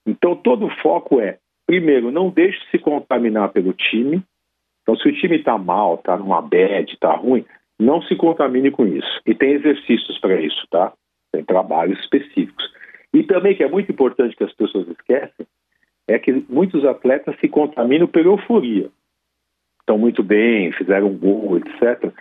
Então 0.06 0.36
todo 0.36 0.66
o 0.66 0.76
foco 0.82 1.20
é, 1.20 1.38
primeiro, 1.66 2.10
não 2.10 2.30
deixe 2.30 2.58
se 2.70 2.78
contaminar 2.78 3.50
pelo 3.50 3.72
time. 3.72 4.22
Então 4.82 4.96
se 4.96 5.08
o 5.08 5.12
time 5.14 5.36
está 5.36 5.56
mal, 5.56 5.96
está 5.96 6.16
numa 6.16 6.42
bad, 6.42 6.92
está 6.92 7.14
ruim, 7.14 7.44
não 7.78 8.02
se 8.02 8.14
contamine 8.16 8.70
com 8.70 8.86
isso. 8.86 9.20
E 9.26 9.34
tem 9.34 9.52
exercícios 9.52 10.18
para 10.18 10.40
isso, 10.40 10.66
tá? 10.70 10.92
Tem 11.32 11.44
trabalhos 11.44 11.98
específicos. 12.00 12.72
E 13.12 13.22
também, 13.22 13.56
que 13.56 13.62
é 13.62 13.68
muito 13.68 13.90
importante 13.90 14.36
que 14.36 14.44
as 14.44 14.52
pessoas 14.52 14.88
esquecem, 14.88 15.46
é 16.08 16.18
que 16.18 16.32
muitos 16.48 16.84
atletas 16.84 17.36
se 17.40 17.48
contaminam 17.48 18.06
pela 18.06 18.26
euforia. 18.26 18.90
Estão 19.80 19.98
muito 19.98 20.22
bem, 20.22 20.72
fizeram 20.72 21.08
um 21.08 21.18
gol, 21.18 21.56
etc. 21.58 22.12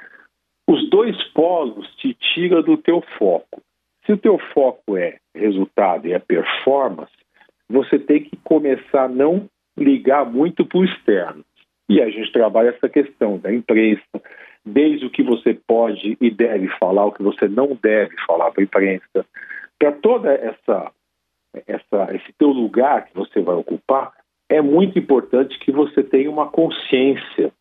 Os 0.68 0.90
dois 0.90 1.22
polos 1.32 1.88
te 1.96 2.14
tiram 2.14 2.62
do 2.62 2.78
teu 2.78 3.02
foco. 3.18 3.62
Se 4.06 4.14
o 4.14 4.18
teu 4.18 4.38
foco 4.54 4.98
é 4.98 5.18
resultado 5.34 6.08
e 6.08 6.14
é 6.14 6.20
performance, 6.20 7.12
você 7.74 7.98
tem 7.98 8.24
que 8.24 8.38
começar 8.44 9.06
a 9.06 9.08
não 9.10 9.50
ligar 9.76 10.26
muito 10.26 10.64
para 10.64 10.78
o 10.78 10.86
externo. 10.86 11.44
E 11.90 12.00
a 12.00 12.10
gente 12.10 12.32
trabalha 12.32 12.70
essa 12.70 12.88
questão 12.88 13.38
da 13.40 13.52
imprensa, 13.52 14.22
desde 14.64 15.06
o 15.06 15.10
que 15.10 15.24
você 15.24 15.54
pode 15.68 16.16
e 16.22 16.30
deve 16.30 16.68
falar, 16.78 17.06
o 17.06 17.12
que 17.12 17.24
você 17.24 17.48
não 17.48 17.78
deve 17.82 18.16
falar 18.28 18.52
para 18.52 18.62
a 18.62 18.64
imprensa, 18.64 19.26
para 19.78 19.92
toda 19.92 20.32
essa, 20.32 20.92
essa 21.68 22.16
esse 22.16 22.32
teu 22.38 22.50
lugar 22.50 23.06
que 23.06 23.16
você 23.16 23.42
vai 23.42 23.56
ocupar, 23.56 24.14
é 24.48 24.62
muito 24.62 24.98
importante 25.00 25.58
que 25.60 25.72
você 25.72 26.04
tenha 26.04 26.30
uma 26.30 26.48
consciência 26.48 27.52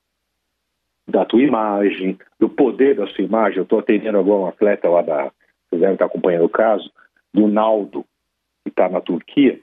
da 1.09 1.25
tua 1.25 1.43
imagem, 1.43 2.19
do 2.39 2.49
poder 2.49 2.97
da 2.97 3.07
sua 3.09 3.25
imagem. 3.25 3.59
Eu 3.59 3.65
estou 3.65 3.79
atendendo 3.79 4.19
agora 4.19 4.43
um 4.43 4.47
atleta 4.47 4.89
lá 4.89 5.03
da, 5.03 5.25
vocês 5.69 5.81
devem 5.81 5.95
estar 5.95 6.05
acompanhando 6.05 6.45
o 6.45 6.51
caso, 6.51 6.93
do 7.33 7.49
Naldo, 7.49 8.05
que 8.63 8.69
está 8.69 8.89
na 8.89 9.01
Turquia, 9.01 9.59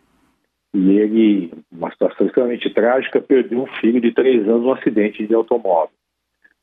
e 0.73 0.97
ele, 0.97 1.51
uma 1.71 1.91
situação 1.91 2.27
extremamente 2.27 2.69
trágica, 2.69 3.21
perdeu 3.21 3.61
um 3.61 3.67
filho 3.79 3.99
de 3.99 4.13
três 4.13 4.47
anos 4.47 4.63
num 4.63 4.73
acidente 4.73 5.25
de 5.25 5.33
automóvel. 5.33 5.95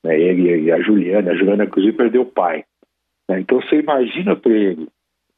Né? 0.05 0.21
Ele 0.21 0.63
e 0.63 0.73
a 0.73 0.81
Juliana, 0.81 1.33
a 1.33 1.35
Juliana 1.35 1.65
inclusive 1.65 1.97
perdeu 1.97 2.23
o 2.23 2.27
pai. 2.31 2.65
Né? 3.29 3.41
Então 3.41 3.61
você 3.61 3.77
imagina 3.77 4.37
para 4.37 4.53
ele 4.53 4.89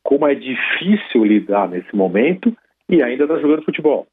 como 0.03 0.27
é 0.27 0.35
difícil 0.35 1.25
lidar 1.25 1.69
nesse 1.69 1.95
momento 1.95 2.55
e 2.89 3.03
ainda 3.03 3.25
está 3.25 3.39
jogando 3.39 3.65
futebol. 3.65 4.07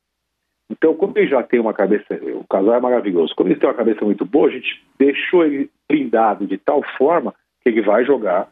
Então, 0.70 0.96
como 0.96 1.14
ele 1.16 1.28
já 1.28 1.44
tem 1.44 1.60
uma 1.60 1.74
cabeça, 1.74 2.06
o 2.34 2.44
casal 2.50 2.74
é 2.74 2.80
maravilhoso, 2.80 3.36
como 3.36 3.50
ele 3.50 3.60
tem 3.60 3.70
uma 3.70 3.76
cabeça 3.76 4.04
muito 4.04 4.26
boa, 4.26 4.48
a 4.48 4.52
gente 4.52 4.84
deixou 4.98 5.46
ele 5.46 5.70
blindado 5.88 6.48
de 6.48 6.58
tal 6.58 6.82
forma 6.98 7.34
que 7.62 7.70
ele 7.70 7.82
vai 7.82 8.04
jogar. 8.04 8.50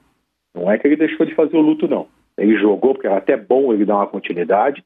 Não 0.54 0.72
é 0.72 0.78
que 0.78 0.88
ele 0.88 0.96
deixou 0.96 1.26
de 1.26 1.34
fazer 1.34 1.58
o 1.58 1.62
luto, 1.62 1.88
não. 1.88 2.08
Ele 2.38 2.56
jogou, 2.58 2.94
porque 2.94 3.08
era 3.08 3.18
até 3.18 3.36
bom 3.36 3.74
ele 3.74 3.86
dar 3.86 3.96
uma 3.96 4.08
continuidade, 4.08 4.84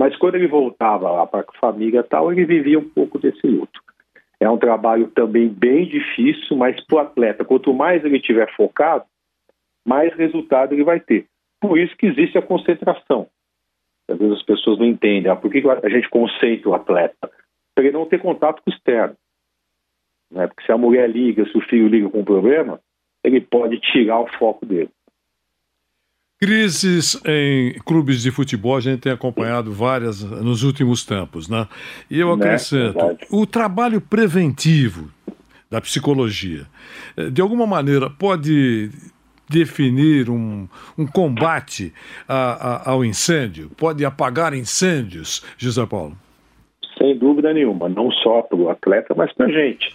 mas 0.00 0.16
quando 0.16 0.36
ele 0.36 0.48
voltava 0.48 1.10
lá 1.10 1.26
para 1.26 1.40
a 1.40 1.60
família 1.60 2.02
tal, 2.02 2.32
ele 2.32 2.46
vivia 2.46 2.78
um 2.78 2.88
pouco 2.88 3.18
desse 3.18 3.46
luto. 3.46 3.82
É 4.40 4.48
um 4.48 4.56
trabalho 4.56 5.08
também 5.08 5.46
bem 5.46 5.86
difícil, 5.86 6.56
mas 6.56 6.82
para 6.86 6.96
o 6.96 6.98
atleta, 7.00 7.44
quanto 7.44 7.74
mais 7.74 8.02
ele 8.02 8.18
tiver 8.18 8.50
focado, 8.56 9.04
mais 9.86 10.10
resultado 10.14 10.72
ele 10.72 10.84
vai 10.84 11.00
ter. 11.00 11.26
Por 11.60 11.78
isso 11.78 11.94
que 11.98 12.06
existe 12.06 12.38
a 12.38 12.42
concentração. 12.42 13.26
Às 14.10 14.16
vezes 14.16 14.38
as 14.38 14.42
pessoas 14.42 14.78
não 14.78 14.86
entendem. 14.86 15.30
Ah, 15.30 15.36
por 15.36 15.52
que 15.52 15.62
a 15.68 15.88
gente 15.90 16.08
concentra 16.08 16.70
o 16.70 16.74
atleta? 16.74 17.30
Para 17.74 17.84
ele 17.84 17.92
não 17.92 18.06
ter 18.06 18.22
contato 18.22 18.62
com 18.62 18.70
o 18.70 18.72
externo. 18.72 19.14
Né? 20.30 20.46
Porque 20.46 20.64
se 20.64 20.72
a 20.72 20.78
mulher 20.78 21.10
liga, 21.10 21.44
se 21.44 21.58
o 21.58 21.60
filho 21.68 21.88
liga 21.88 22.08
com 22.08 22.20
um 22.20 22.24
problema, 22.24 22.80
ele 23.22 23.42
pode 23.42 23.78
tirar 23.80 24.20
o 24.20 24.32
foco 24.38 24.64
dele. 24.64 24.88
Crises 26.42 27.20
em 27.26 27.74
clubes 27.84 28.22
de 28.22 28.30
futebol 28.30 28.74
a 28.74 28.80
gente 28.80 29.00
tem 29.00 29.12
acompanhado 29.12 29.70
várias 29.72 30.22
nos 30.22 30.62
últimos 30.62 31.04
tempos, 31.04 31.50
né? 31.50 31.68
E 32.10 32.18
eu 32.18 32.34
né? 32.34 32.46
acrescento 32.46 32.96
né? 32.96 33.16
o 33.30 33.44
trabalho 33.44 34.00
preventivo 34.00 35.10
da 35.70 35.82
psicologia, 35.82 36.66
eh, 37.14 37.28
de 37.28 37.42
alguma 37.42 37.66
maneira 37.66 38.08
pode 38.08 38.88
definir 39.50 40.30
um, 40.30 40.66
um 40.96 41.06
combate 41.06 41.92
a, 42.26 42.88
a, 42.88 42.90
ao 42.92 43.04
incêndio, 43.04 43.68
pode 43.76 44.02
apagar 44.02 44.54
incêndios, 44.54 45.44
José 45.58 45.84
Paulo? 45.84 46.16
Sem 46.96 47.18
dúvida 47.18 47.52
nenhuma, 47.52 47.86
não 47.86 48.10
só 48.10 48.40
para 48.40 48.56
o 48.56 48.70
atleta, 48.70 49.14
mas 49.14 49.30
para 49.34 49.44
a 49.44 49.52
gente. 49.52 49.94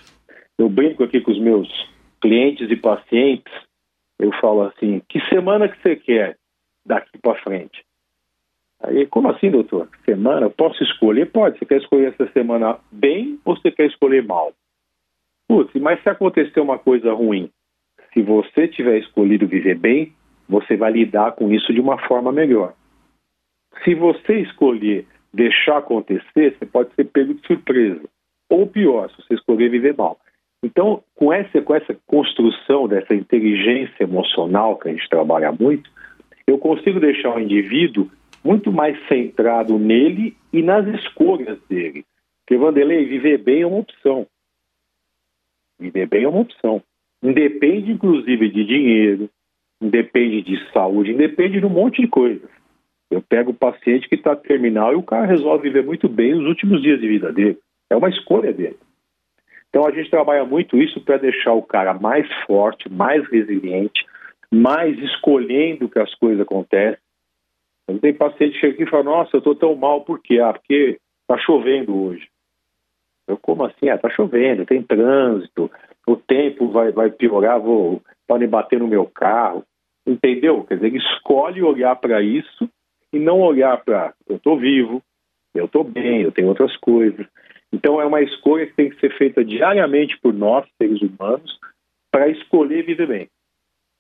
Eu 0.60 0.70
brinco 0.70 1.04
aqui 1.04 1.20
com 1.22 1.32
os 1.32 1.40
meus 1.40 1.68
clientes 2.22 2.70
e 2.70 2.76
pacientes 2.76 3.52
eu 4.20 4.32
falo 4.40 4.64
assim: 4.64 5.02
que 5.10 5.20
semana 5.30 5.68
que 5.70 5.82
você 5.82 5.96
quer 5.96 6.38
daqui 6.86 7.18
para 7.20 7.42
frente? 7.42 7.84
Aí, 8.82 9.08
como 9.08 9.30
assim, 9.30 9.50
doutor? 9.50 9.90
Semana? 10.04 10.50
Posso 10.50 10.84
escolher? 10.84 11.32
Pode. 11.32 11.58
Você 11.58 11.66
quer 11.66 11.78
escolher 11.78 12.14
essa 12.14 12.32
semana 12.32 12.78
bem 12.92 13.40
ou 13.46 13.56
você 13.56 13.72
quer 13.72 13.88
escolher 13.88 14.24
mal? 14.24 14.54
Putz, 15.48 15.74
mas 15.82 16.02
se 16.02 16.10
acontecer 16.10 16.60
uma 16.60 16.78
coisa 16.78 17.14
ruim, 17.14 17.50
se 18.14 18.22
você 18.22 18.68
tiver 18.68 19.00
escolhido 19.00 19.48
viver 19.48 19.76
bem, 19.76 20.14
você 20.48 20.76
vai 20.76 20.92
lidar 20.92 21.34
com 21.34 21.52
isso 21.52 21.74
de 21.74 21.80
uma 21.80 21.98
forma 22.08 22.32
melhor. 22.32 22.74
Se 23.84 23.94
você 23.94 24.42
escolher 24.42 25.06
deixar 25.34 25.78
acontecer, 25.78 26.56
você 26.58 26.66
pode 26.66 26.94
ser 26.96 27.06
pego 27.06 27.34
de 27.34 27.46
surpresa. 27.46 28.02
Ou 28.50 28.68
pior, 28.68 29.10
se 29.10 29.18
você 29.18 29.34
escolher 29.34 29.70
viver 29.70 29.96
mal. 29.96 30.18
Então, 30.64 31.04
com 31.16 31.32
essa, 31.32 31.62
com 31.62 31.76
essa 31.76 31.96
construção 32.08 32.88
dessa 32.88 33.14
inteligência 33.14 34.04
emocional 34.04 34.78
que 34.78 34.90
a 34.90 34.92
gente 34.92 35.08
trabalha 35.10 35.52
muito, 35.52 35.90
eu 36.48 36.58
consigo 36.58 37.00
deixar 37.00 37.36
o 37.36 37.40
indivíduo 37.40 38.10
muito 38.44 38.72
mais 38.72 38.98
centrado 39.08 39.80
nele 39.80 40.36
e 40.54 40.62
nas 40.62 40.86
escolhas 40.88 41.60
dele. 41.68 42.06
Porque, 42.40 42.58
Vanderlei, 42.58 43.06
viver 43.06 43.40
bem 43.40 43.62
é 43.62 43.68
uma 43.68 43.80
opção. 43.80 44.28
Viver 45.80 46.08
bem 46.08 46.24
é 46.24 46.28
uma 46.28 46.42
opção. 46.42 46.82
Independe, 47.24 47.92
inclusive, 47.92 48.50
de 48.50 48.64
dinheiro, 48.64 49.30
independe 49.82 50.44
de 50.44 50.72
saúde, 50.72 51.12
independe 51.12 51.60
de 51.60 51.66
um 51.66 51.70
monte 51.70 52.02
de 52.02 52.08
coisas. 52.08 52.50
Eu 53.10 53.22
pego 53.22 53.52
o 53.52 53.56
paciente 53.56 54.08
que 54.08 54.16
está 54.16 54.36
terminal 54.36 54.94
e 54.94 54.96
o 54.96 55.04
cara 55.04 55.26
resolve 55.26 55.64
viver 55.70 55.84
muito 55.84 56.08
bem 56.08 56.34
os 56.34 56.46
últimos 56.46 56.82
dias 56.82 57.00
de 57.00 57.08
vida 57.08 57.32
dele. 57.32 57.58
É 57.90 57.96
uma 57.96 58.10
escolha 58.10 58.54
dele. 58.54 58.78
Então 59.76 59.86
a 59.86 59.92
gente 59.92 60.10
trabalha 60.10 60.46
muito 60.46 60.78
isso 60.78 61.02
para 61.02 61.18
deixar 61.18 61.52
o 61.52 61.62
cara 61.62 61.94
mais 61.94 62.26
forte, 62.48 62.90
mais 62.90 63.30
resiliente, 63.30 64.06
mais 64.50 64.98
escolhendo 65.00 65.90
que 65.90 66.00
as 66.00 66.16
coisas 66.16 66.40
acontecem. 66.40 66.98
Eu 67.86 68.00
tenho 68.00 68.16
paciente 68.16 68.54
que 68.54 68.60
chega 68.62 68.74
aqui 68.74 68.84
e 68.84 68.90
fala, 68.90 69.04
nossa, 69.04 69.36
eu 69.36 69.40
estou 69.40 69.54
tão 69.54 69.76
mal, 69.76 70.06
por 70.06 70.22
quê? 70.22 70.40
Ah, 70.40 70.54
porque 70.54 70.98
está 71.24 71.38
chovendo 71.44 71.94
hoje. 71.94 72.26
Eu, 73.28 73.36
como 73.36 73.66
assim? 73.66 73.90
Ah, 73.90 73.96
está 73.96 74.10
chovendo, 74.10 74.66
tem 74.66 74.82
trânsito, 74.82 75.70
o 76.08 76.16
tempo 76.16 76.70
vai, 76.70 76.94
vai 76.94 77.12
piorar, 77.12 77.60
vou, 77.60 78.02
podem 78.26 78.48
bater 78.48 78.80
no 78.80 78.88
meu 78.88 79.06
carro. 79.06 79.66
Entendeu? 80.08 80.64
Quer 80.64 80.76
dizer, 80.76 80.88
ele 80.88 81.00
escolhe 81.00 81.62
olhar 81.62 81.98
para 81.98 82.22
isso 82.22 82.70
e 83.12 83.20
não 83.20 83.42
olhar 83.42 83.84
para 83.84 84.14
eu 84.26 84.38
estou 84.38 84.58
vivo, 84.58 85.04
eu 85.54 85.66
estou 85.66 85.84
bem, 85.84 86.22
eu 86.22 86.32
tenho 86.32 86.48
outras 86.48 86.78
coisas. 86.78 87.28
Então 87.76 88.00
é 88.00 88.06
uma 88.06 88.22
escolha 88.22 88.66
que 88.66 88.74
tem 88.74 88.90
que 88.90 89.00
ser 89.02 89.16
feita 89.18 89.44
diariamente 89.44 90.18
por 90.22 90.34
nós, 90.34 90.66
seres 90.82 91.02
humanos, 91.02 91.60
para 92.10 92.30
escolher 92.30 92.86
viver 92.86 93.06
bem. 93.06 93.30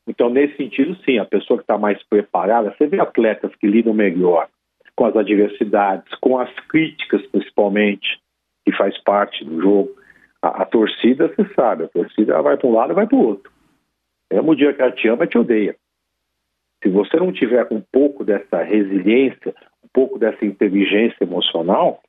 Então, 0.08 0.29
nesse 0.29 0.55
sentido, 0.55 0.96
sim, 1.03 1.17
a 1.17 1.25
pessoa 1.25 1.58
que 1.58 1.63
está 1.63 1.77
mais 1.77 2.01
preparada, 2.03 2.74
você 2.74 2.88
vê 2.88 3.01
atletas 3.01 3.53
que 3.55 3.67
lidam 3.67 3.94
melhor 3.94 4.48
com 4.96 5.05
as 5.05 5.15
adversidades, 5.17 6.08
com 6.22 6.39
as 6.39 6.50
críticas, 6.70 7.25
principalmente, 7.27 8.17
que 8.63 8.72
faz 8.72 8.98
parte 9.03 9.44
do 9.44 9.62
jogo. 9.62 9.94
A, 10.41 10.62
a 10.62 10.65
torcida, 10.65 11.27
você 11.27 11.53
sabe, 11.53 11.84
a 11.84 11.89
torcida 11.89 12.41
vai 12.41 12.55
para 12.55 12.67
um 12.70 12.74
lado 12.74 12.94
e 12.94 12.96
vai 12.96 13.08
para 13.08 13.17
o 13.17 13.27
outro. 13.27 13.51
Mesmo 14.32 14.51
o 14.51 14.55
dia 14.55 14.74
que 14.74 14.82
ela 14.82 14.91
te 14.94 15.05
ama, 15.10 15.27
te 15.27 15.38
odeia. 15.38 15.75
Se 16.82 16.88
você 16.88 17.17
não 17.17 17.34
tiver 17.34 17.67
um 17.72 17.82
pouco 17.91 18.24
dessa 18.24 18.63
resiliência, 18.63 19.53
um 19.84 19.89
pouco 19.91 20.17
dessa 20.17 20.46
inteligência 20.46 21.25
emocional, 21.25 22.01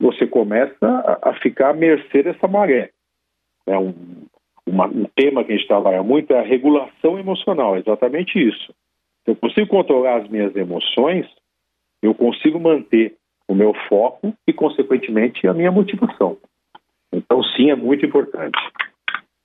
você 0.00 0.26
começa 0.26 0.86
a, 0.86 1.30
a 1.30 1.34
ficar 1.34 1.70
à 1.70 1.74
mercê 1.74 2.22
dessa 2.22 2.48
maré. 2.48 2.90
É 3.66 3.78
um, 3.78 3.94
uma, 4.66 4.86
um 4.86 5.04
tema 5.14 5.44
que 5.44 5.52
a 5.52 5.56
gente 5.56 5.68
trabalha 5.68 6.02
muito 6.02 6.32
é 6.32 6.38
a 6.38 6.44
regulação 6.44 7.18
emocional, 7.18 7.76
exatamente 7.76 8.38
isso. 8.38 8.72
Se 9.24 9.32
eu 9.32 9.36
consigo 9.36 9.68
controlar 9.68 10.22
as 10.22 10.28
minhas 10.28 10.56
emoções, 10.56 11.26
eu 12.02 12.14
consigo 12.14 12.58
manter 12.58 13.14
o 13.46 13.54
meu 13.54 13.74
foco 13.88 14.32
e, 14.46 14.52
consequentemente, 14.52 15.46
a 15.46 15.52
minha 15.52 15.70
motivação. 15.70 16.38
Então, 17.12 17.42
sim, 17.42 17.70
é 17.70 17.76
muito 17.76 18.06
importante. 18.06 18.58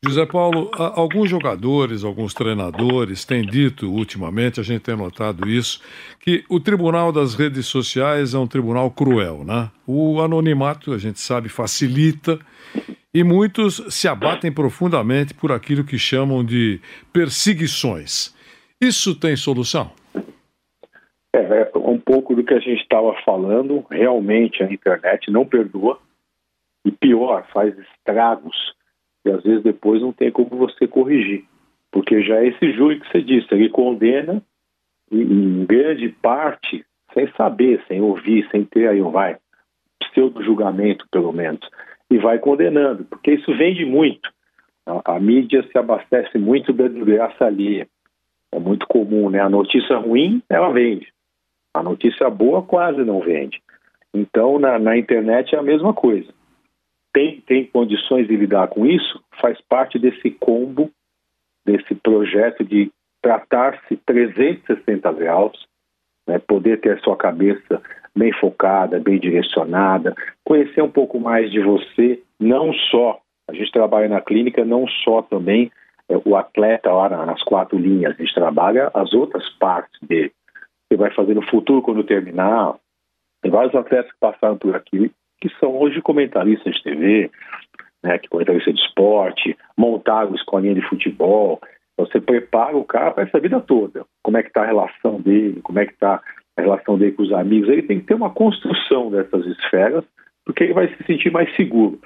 José 0.08 0.26
Paulo, 0.26 0.70
alguns 0.74 1.30
jogadores, 1.30 2.04
alguns 2.04 2.34
treinadores 2.34 3.26
têm 3.26 3.42
dito 3.42 3.92
ultimamente, 3.92 4.60
a 4.60 4.64
gente 4.64 4.82
tem 4.82 4.96
notado 4.96 5.50
isso, 5.50 5.82
que 6.20 6.44
o 6.48 6.60
tribunal 6.60 7.12
das 7.12 7.34
redes 7.34 7.66
sociais 7.66 8.34
é 8.34 8.38
um 8.38 8.46
tribunal 8.46 8.92
cruel, 8.92 9.44
né? 9.44 9.72
O 9.88 10.22
anonimato, 10.22 10.94
a 10.94 10.98
gente 10.98 11.20
sabe, 11.20 11.50
facilita 11.50 12.40
e 13.14 13.24
muitos 13.24 13.84
se 13.90 14.08
abatem 14.08 14.52
profundamente 14.52 15.34
por 15.34 15.52
aquilo 15.52 15.84
que 15.84 15.98
chamam 15.98 16.44
de 16.46 16.80
perseguições. 17.12 18.36
Isso 18.80 19.20
tem 19.20 19.36
solução? 19.36 19.92
É, 21.34 21.40
é 21.40 21.72
um 21.78 21.98
pouco 21.98 22.36
do 22.36 22.44
que 22.44 22.54
a 22.54 22.60
gente 22.60 22.82
estava 22.82 23.16
falando. 23.26 23.86
Realmente 23.90 24.62
a 24.62 24.72
internet 24.72 25.32
não 25.32 25.46
perdoa 25.46 26.00
e 26.86 26.92
pior, 26.92 27.48
faz 27.52 27.74
estragos 27.78 28.56
e 29.26 29.32
às 29.32 29.44
vezes 29.44 29.64
depois 29.64 30.02
não 30.02 30.14
tem 30.14 30.32
como 30.32 30.50
você 30.50 30.88
corrigir. 30.88 31.44
Porque 31.92 32.22
já 32.22 32.38
é 32.38 32.48
esse 32.48 32.72
júri 32.74 33.00
que 33.00 33.10
você 33.10 33.22
disse, 33.22 33.48
ele 33.52 33.70
condena 33.70 34.42
em 35.12 35.66
grande 35.66 36.10
parte 36.10 36.86
sem 37.14 37.28
saber, 37.32 37.84
sem 37.88 38.02
ouvir, 38.02 38.48
sem 38.52 38.64
ter 38.66 38.88
aí 38.88 39.02
um 39.02 39.10
vai, 39.10 39.38
pseudo 40.02 40.44
julgamento 40.44 41.08
pelo 41.10 41.32
menos, 41.32 41.62
e 42.10 42.18
vai 42.18 42.38
condenando, 42.38 43.06
porque 43.06 43.32
isso 43.32 43.56
vende 43.56 43.86
muito. 43.86 44.30
A, 44.86 45.16
a 45.16 45.20
mídia 45.20 45.64
se 45.64 45.78
abastece 45.78 46.38
muito 46.38 46.72
da 46.74 46.88
desgraça 46.88 47.46
alheia. 47.46 47.88
É 48.52 48.60
muito 48.60 48.86
comum, 48.88 49.30
né? 49.30 49.40
A 49.40 49.50
notícia 49.50 49.98
ruim, 49.98 50.42
ela 50.50 50.72
vende. 50.72 51.08
A 51.74 51.82
notícia 51.82 52.30
boa 52.30 52.62
quase 52.62 53.04
não 53.04 53.20
vende. 53.20 53.62
Então, 54.14 54.60
na, 54.60 54.78
na 54.78 54.98
internet 54.98 55.56
é 55.56 55.58
a 55.58 55.64
mesma 55.64 55.94
coisa 55.94 56.35
tem, 57.16 57.40
tem 57.48 57.66
condições 57.66 58.28
de 58.28 58.36
lidar 58.36 58.68
com 58.68 58.86
isso, 58.86 59.24
faz 59.40 59.58
parte 59.70 59.98
desse 59.98 60.30
combo, 60.32 60.92
desse 61.66 61.96
projeto 61.96 62.62
de 62.62 62.92
tratar-se 63.22 63.96
360 64.06 65.14
graus, 65.14 65.66
né, 66.28 66.40
poder 66.40 66.82
ter 66.82 67.00
sua 67.00 67.16
cabeça 67.16 67.82
bem 68.14 68.34
focada, 68.34 69.00
bem 69.00 69.18
direcionada, 69.18 70.14
conhecer 70.44 70.82
um 70.82 70.92
pouco 70.92 71.18
mais 71.18 71.50
de 71.50 71.62
você, 71.62 72.22
não 72.38 72.74
só, 72.74 73.22
a 73.48 73.54
gente 73.54 73.72
trabalha 73.72 74.10
na 74.10 74.20
clínica, 74.20 74.66
não 74.66 74.86
só 74.86 75.22
também 75.22 75.72
é, 76.10 76.18
o 76.26 76.36
atleta 76.36 76.92
lá 76.92 77.08
nas 77.26 77.42
quatro 77.44 77.78
linhas, 77.78 78.14
a 78.14 78.22
gente 78.22 78.36
trabalha 78.36 78.92
as 78.94 79.14
outras 79.14 79.48
partes 79.52 79.98
dele. 80.06 80.34
Você 80.92 80.98
vai 80.98 81.12
fazer 81.12 81.34
no 81.34 81.50
futuro 81.50 81.82
quando 81.82 82.04
terminar. 82.04 82.76
Tem 83.42 83.50
vários 83.50 83.74
atletas 83.74 84.12
que 84.12 84.20
passaram 84.20 84.58
por 84.58 84.76
aqui 84.76 85.12
que 85.40 85.50
são 85.60 85.78
hoje 85.78 86.02
comentaristas 86.02 86.76
de 86.76 86.84
TV, 86.84 87.32
né, 88.04 88.18
que 88.18 88.28
comentarista 88.28 88.72
de 88.72 88.80
esporte, 88.80 89.58
montaram 89.78 90.36
escolinha 90.36 90.76
de 90.76 90.88
futebol. 90.88 91.60
Você 91.98 92.20
prepara 92.20 92.76
o 92.76 92.84
cara 92.84 93.12
para 93.12 93.24
essa 93.24 93.40
vida 93.40 93.60
toda. 93.60 94.06
Como 94.24 94.38
é 94.38 94.44
que 94.44 94.50
está 94.50 94.64
a 94.64 94.68
relação 94.68 95.20
dele, 95.20 95.62
como 95.62 95.80
é 95.80 95.86
que 95.86 95.94
está 95.94 96.22
a 96.58 96.62
relação 96.62 96.98
dele 96.98 97.12
com 97.12 97.24
os 97.24 97.34
amigos. 97.34 97.70
Ele 97.70 97.84
tem 97.84 98.00
que 98.00 98.08
ter 98.08 98.14
uma 98.14 98.30
construção 98.30 99.10
dessas 99.12 99.46
esferas, 99.46 100.04
porque 100.46 100.64
ele 100.64 100.74
vai 100.74 100.88
se 100.96 101.04
sentir 101.04 101.32
mais 101.32 101.54
seguro. 101.56 102.00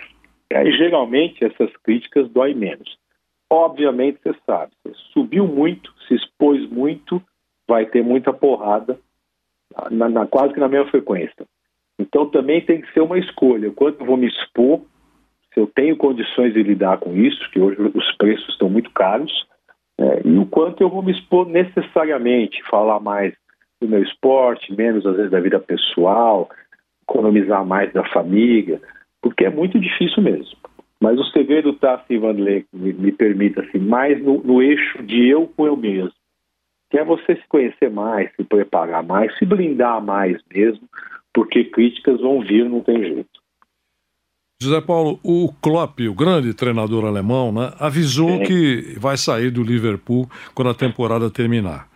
E 0.52 0.56
aí, 0.56 0.72
geralmente, 0.72 1.44
essas 1.44 1.72
críticas 1.84 2.28
doem 2.30 2.56
menos. 2.56 2.98
Obviamente, 3.52 4.20
você 4.22 4.36
sabe, 4.46 4.72
você 4.84 4.94
subiu 5.14 5.48
muito, 5.48 5.94
se 6.08 6.16
expôs 6.16 6.68
muito, 6.70 7.22
vai 7.68 7.86
ter 7.86 8.04
muita 8.04 8.34
porrada, 8.34 9.00
na, 9.92 10.10
na, 10.10 10.28
quase 10.28 10.54
que 10.54 10.60
na 10.60 10.68
mesma 10.68 10.90
frequência. 10.90 11.46
Então 12.10 12.26
também 12.26 12.60
tem 12.62 12.82
que 12.82 12.92
ser 12.92 13.02
uma 13.02 13.18
escolha. 13.18 13.72
Quanto 13.72 14.02
eu 14.02 14.06
vou 14.06 14.18
me 14.18 14.28
expor, 14.28 14.82
se 15.54 15.60
eu 15.60 15.68
tenho 15.68 15.96
condições 15.96 16.54
de 16.54 16.62
lidar 16.62 16.98
com 16.98 17.16
isso, 17.16 17.50
que 17.52 17.60
hoje 17.60 17.78
os 17.94 18.18
preços 18.18 18.50
estão 18.50 18.70
muito 18.70 18.90
caros, 18.92 19.32
é, 19.98 20.22
e 20.26 20.38
o 20.38 20.46
quanto 20.46 20.82
eu 20.82 20.90
vou 20.90 21.04
me 21.04 21.12
expor 21.12 21.48
necessariamente, 21.48 22.64
falar 22.70 23.00
mais 23.00 23.34
do 23.80 23.88
meu 23.88 24.02
esporte, 24.02 24.74
menos 24.76 25.06
às 25.06 25.16
vezes 25.16 25.32
da 25.32 25.40
vida 25.40 25.60
pessoal, 25.60 26.50
economizar 27.04 27.66
mais 27.66 27.94
da 27.94 28.04
família, 28.10 28.82
porque 29.22 29.46
é 29.46 29.50
muito 29.50 29.80
difícil 29.80 30.24
mesmo. 30.24 30.58
Mas 31.02 31.18
o 31.18 31.26
segredo 31.26 31.70
está, 31.70 31.96
assim, 31.96 32.18
Vanderlei, 32.18 32.66
me, 32.74 32.92
me 32.92 33.12
permita, 33.12 33.62
assim, 33.62 33.78
mais 33.78 34.22
no, 34.22 34.42
no 34.44 34.62
eixo 34.62 35.02
de 35.04 35.28
eu 35.28 35.48
com 35.48 35.66
eu 35.66 35.78
mesmo, 35.78 36.12
que 36.90 36.98
é 36.98 37.04
você 37.04 37.36
se 37.36 37.48
conhecer 37.48 37.90
mais, 37.90 38.34
se 38.36 38.44
preparar 38.44 39.04
mais, 39.04 39.38
se 39.38 39.46
blindar 39.46 40.04
mais 40.04 40.42
mesmo, 40.54 40.88
porque 41.34 41.64
críticas 41.66 42.20
vão 42.20 42.42
vir, 42.42 42.70
não 42.70 42.82
tem 42.82 43.00
jeito. 43.02 43.40
José 44.62 44.82
Paulo, 44.82 45.20
o 45.24 45.54
Klopp, 45.62 46.02
o 46.02 46.14
grande 46.14 46.54
treinador 46.54 47.06
alemão, 47.06 47.52
né, 47.52 47.72
avisou 47.80 48.40
Sim. 48.40 48.44
que 48.44 48.96
vai 49.00 49.16
sair 49.16 49.52
do 49.52 49.64
Liverpool 49.64 50.30
quando 50.54 50.70
a 50.70 50.74
temporada 50.74 51.30
terminar. 51.30 51.88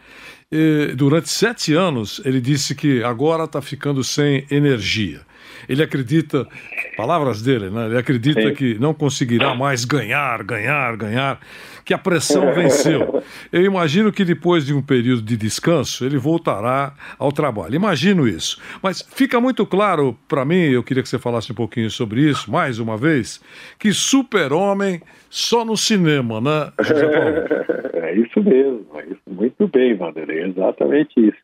E, 0.50 0.93
durante 0.96 1.30
sete 1.30 1.74
anos, 1.74 2.22
ele 2.24 2.39
disse 2.39 2.74
que 2.74 3.04
agora 3.04 3.43
está 3.43 3.62
ficando 3.62 4.02
sem 4.04 4.46
energia. 4.50 5.22
Ele 5.67 5.84
acredita, 5.84 6.47
palavras 6.95 7.41
dele, 7.41 7.69
né? 7.69 7.86
Ele 7.88 7.97
acredita 7.97 8.41
Sim. 8.41 8.54
que 8.54 8.80
não 8.80 8.93
conseguirá 8.93 9.56
mais 9.56 9.86
ganhar, 9.86 10.43
ganhar, 10.43 10.95
ganhar, 10.95 11.39
que 11.86 11.93
a 11.93 11.97
pressão 11.97 12.52
venceu. 12.56 13.23
Eu 13.52 13.63
imagino 13.63 14.12
que 14.12 14.23
depois 14.23 14.65
de 14.65 14.73
um 14.73 14.82
período 14.82 15.21
de 15.21 15.38
descanso, 15.38 16.06
ele 16.06 16.17
voltará 16.17 16.93
ao 17.17 17.32
trabalho. 17.32 17.76
Imagino 17.76 18.28
isso. 18.28 18.62
Mas 18.82 19.02
fica 19.02 19.39
muito 19.39 19.65
claro 19.65 20.17
para 20.28 20.45
mim, 20.45 20.62
eu 20.69 20.84
queria 20.84 21.04
que 21.04 21.10
você 21.10 21.19
falasse 21.19 21.52
um 21.52 21.56
pouquinho 21.56 21.89
sobre 21.89 22.21
isso, 22.21 22.52
mais 22.52 22.80
uma 22.80 22.97
vez, 22.97 23.41
que 23.78 23.93
super-homem 23.93 25.02
só 25.30 25.65
no 25.65 25.76
cinema, 25.76 26.39
né? 26.39 26.71
É 28.04 28.15
isso 28.15 28.43
mesmo, 28.43 28.86
é 28.95 29.06
isso. 29.06 29.21
muito 29.28 29.67
bem, 29.67 29.95
Vanderlei, 29.95 30.39
é 30.41 30.47
exatamente 30.47 31.13
isso. 31.17 31.38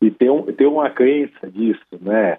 E 0.00 0.10
tem, 0.10 0.30
um, 0.30 0.42
tem 0.44 0.66
uma 0.66 0.88
crença 0.90 1.50
disso, 1.50 1.80
né? 2.00 2.38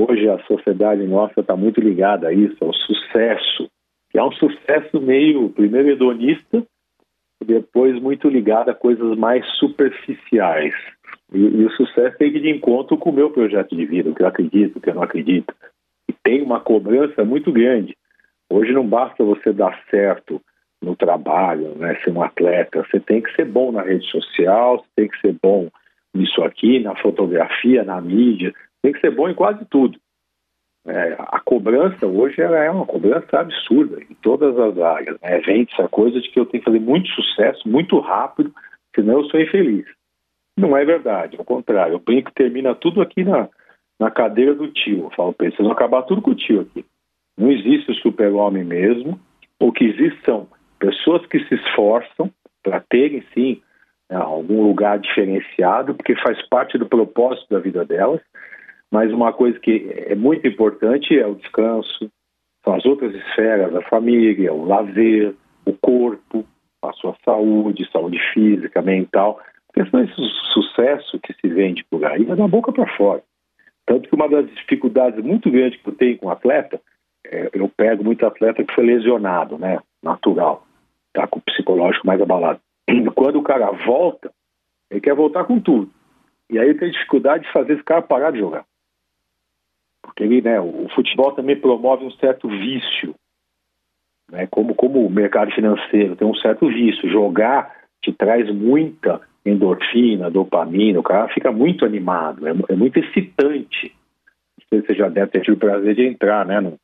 Hoje 0.00 0.26
a 0.30 0.38
sociedade 0.44 1.06
nossa 1.06 1.40
está 1.40 1.54
muito 1.54 1.78
ligada 1.78 2.28
a 2.28 2.32
isso, 2.32 2.56
ao 2.64 2.72
sucesso, 2.72 3.68
que 4.08 4.18
é 4.18 4.24
um 4.24 4.32
sucesso 4.32 4.98
meio, 4.98 5.50
primeiro 5.50 5.90
hedonista, 5.90 6.64
depois 7.44 8.00
muito 8.00 8.26
ligado 8.26 8.70
a 8.70 8.74
coisas 8.74 9.14
mais 9.18 9.44
superficiais. 9.58 10.72
E, 11.30 11.38
e, 11.38 11.66
o 11.66 11.70
sucesso 11.72 12.16
tem 12.16 12.32
que 12.32 12.38
ir 12.38 12.40
de 12.40 12.50
encontro 12.50 12.96
com 12.96 13.10
o 13.10 13.12
meu 13.12 13.28
projeto 13.28 13.76
de 13.76 13.84
vida, 13.84 14.08
o 14.08 14.14
que 14.14 14.22
eu 14.22 14.26
acredito, 14.26 14.76
o 14.76 14.80
que 14.80 14.88
eu 14.88 14.94
não 14.94 15.02
acredito. 15.02 15.54
E 16.08 16.14
tem 16.14 16.40
uma 16.40 16.60
cobrança 16.60 17.22
muito 17.22 17.52
grande. 17.52 17.94
Hoje 18.48 18.72
não 18.72 18.86
basta 18.86 19.22
você 19.22 19.52
dar 19.52 19.78
certo 19.90 20.40
no 20.80 20.96
trabalho, 20.96 21.74
né, 21.76 21.94
ser 22.02 22.10
um 22.10 22.22
atleta, 22.22 22.86
você 22.90 22.98
tem 22.98 23.20
que 23.20 23.34
ser 23.36 23.44
bom 23.44 23.70
na 23.70 23.82
rede 23.82 24.06
social, 24.10 24.78
você 24.78 24.88
tem 24.96 25.08
que 25.08 25.20
ser 25.20 25.36
bom 25.42 25.68
nisso 26.14 26.42
aqui, 26.42 26.80
na 26.80 26.96
fotografia, 26.96 27.84
na 27.84 28.00
mídia, 28.00 28.54
tem 28.82 28.92
que 28.92 29.00
ser 29.00 29.10
bom 29.10 29.28
em 29.28 29.34
quase 29.34 29.64
tudo. 29.66 29.98
É, 30.86 31.14
a 31.18 31.38
cobrança 31.40 32.06
hoje 32.06 32.40
ela 32.40 32.58
é 32.58 32.70
uma 32.70 32.86
cobrança 32.86 33.38
absurda 33.38 34.00
em 34.00 34.14
todas 34.22 34.58
as 34.58 34.78
áreas. 34.78 35.20
Né? 35.20 35.38
Vem 35.40 35.66
essa 35.70 35.88
coisa 35.88 36.20
de 36.20 36.30
que 36.30 36.40
eu 36.40 36.46
tenho 36.46 36.62
que 36.62 36.70
fazer 36.70 36.80
muito 36.80 37.08
sucesso, 37.10 37.68
muito 37.68 37.98
rápido, 37.98 38.52
senão 38.94 39.18
eu 39.18 39.24
sou 39.26 39.40
infeliz. 39.40 39.84
Não 40.56 40.76
é 40.76 40.84
verdade, 40.84 41.36
ao 41.38 41.44
contrário. 41.44 41.94
Eu 41.94 41.98
brinco 41.98 42.32
termina 42.32 42.74
tudo 42.74 43.02
aqui 43.02 43.24
na, 43.24 43.48
na 43.98 44.10
cadeira 44.10 44.54
do 44.54 44.68
tio. 44.68 45.04
Eu 45.04 45.10
falo 45.10 45.32
para 45.32 45.48
vocês 45.48 45.58
vão 45.58 45.72
acabar 45.72 46.02
tudo 46.02 46.22
com 46.22 46.30
o 46.30 46.34
tio 46.34 46.62
aqui. 46.62 46.84
Não 47.36 47.50
existe 47.50 47.90
o 47.90 47.94
super-homem 47.94 48.64
mesmo. 48.64 49.20
O 49.58 49.72
que 49.72 49.84
existe 49.84 50.22
são 50.24 50.48
pessoas 50.78 51.24
que 51.26 51.38
se 51.44 51.54
esforçam 51.54 52.30
para 52.62 52.80
terem, 52.80 53.22
sim, 53.34 53.62
né, 54.10 54.16
algum 54.16 54.62
lugar 54.62 54.98
diferenciado, 54.98 55.94
porque 55.94 56.16
faz 56.16 56.40
parte 56.48 56.76
do 56.76 56.86
propósito 56.86 57.46
da 57.50 57.60
vida 57.60 57.84
delas. 57.84 58.20
Mas 58.90 59.12
uma 59.12 59.32
coisa 59.32 59.58
que 59.58 59.88
é 60.06 60.14
muito 60.14 60.46
importante 60.46 61.16
é 61.16 61.26
o 61.26 61.36
descanso, 61.36 62.10
são 62.64 62.74
as 62.74 62.84
outras 62.84 63.14
esferas, 63.14 63.74
a 63.74 63.82
família, 63.82 64.52
o 64.52 64.64
lazer, 64.64 65.34
o 65.64 65.72
corpo, 65.72 66.44
a 66.82 66.92
sua 66.92 67.14
saúde, 67.24 67.88
saúde 67.90 68.18
física, 68.32 68.82
mental. 68.82 69.40
Porque 69.66 69.88
senão 69.88 70.04
esse 70.04 70.14
sucesso 70.52 71.18
que 71.20 71.32
se 71.34 71.48
vende 71.48 71.84
por 71.84 72.04
aí 72.04 72.28
é 72.28 72.34
da 72.34 72.48
boca 72.48 72.72
para 72.72 72.86
fora. 72.96 73.22
Tanto 73.86 74.08
que 74.08 74.14
uma 74.14 74.28
das 74.28 74.46
dificuldades 74.50 75.22
muito 75.24 75.50
grandes 75.50 75.80
que 75.80 75.88
eu 75.88 75.94
tenho 75.94 76.18
com 76.18 76.30
atleta, 76.30 76.80
é, 77.26 77.50
eu 77.52 77.68
pego 77.68 78.04
muito 78.04 78.26
atleta 78.26 78.64
que 78.64 78.74
foi 78.74 78.84
lesionado, 78.84 79.58
né? 79.58 79.78
Natural, 80.02 80.64
tá 81.12 81.26
com 81.26 81.38
o 81.38 81.42
psicológico 81.42 82.06
mais 82.06 82.20
abalado. 82.20 82.60
Quando 83.14 83.38
o 83.38 83.42
cara 83.42 83.70
volta, 83.70 84.30
ele 84.90 85.00
quer 85.00 85.14
voltar 85.14 85.44
com 85.44 85.60
tudo. 85.60 85.90
E 86.48 86.58
aí 86.58 86.74
tem 86.74 86.90
dificuldade 86.90 87.44
de 87.44 87.52
fazer 87.52 87.74
esse 87.74 87.84
cara 87.84 88.02
parar 88.02 88.32
de 88.32 88.38
jogar. 88.38 88.64
Porque 90.02 90.22
ele, 90.24 90.40
né, 90.40 90.60
o 90.60 90.88
futebol 90.94 91.32
também 91.32 91.56
promove 91.56 92.04
um 92.04 92.10
certo 92.12 92.48
vício. 92.48 93.14
Né? 94.30 94.46
Como, 94.50 94.74
como 94.74 95.04
o 95.04 95.10
mercado 95.10 95.50
financeiro 95.52 96.16
tem 96.16 96.26
um 96.26 96.34
certo 96.34 96.68
vício. 96.68 97.10
Jogar 97.10 97.74
te 98.02 98.12
traz 98.12 98.50
muita 98.50 99.20
endorfina, 99.44 100.30
dopamina, 100.30 101.00
o 101.00 101.02
cara 101.02 101.28
fica 101.28 101.50
muito 101.50 101.84
animado, 101.84 102.46
é, 102.46 102.52
é 102.68 102.76
muito 102.76 102.98
excitante. 102.98 103.94
Você 104.70 104.94
já 104.94 105.08
deve 105.08 105.30
ter 105.30 105.42
tido 105.42 105.54
o 105.54 105.58
prazer 105.58 105.94
de 105.94 106.06
entrar, 106.06 106.46
né, 106.46 106.60
no, 106.60 106.78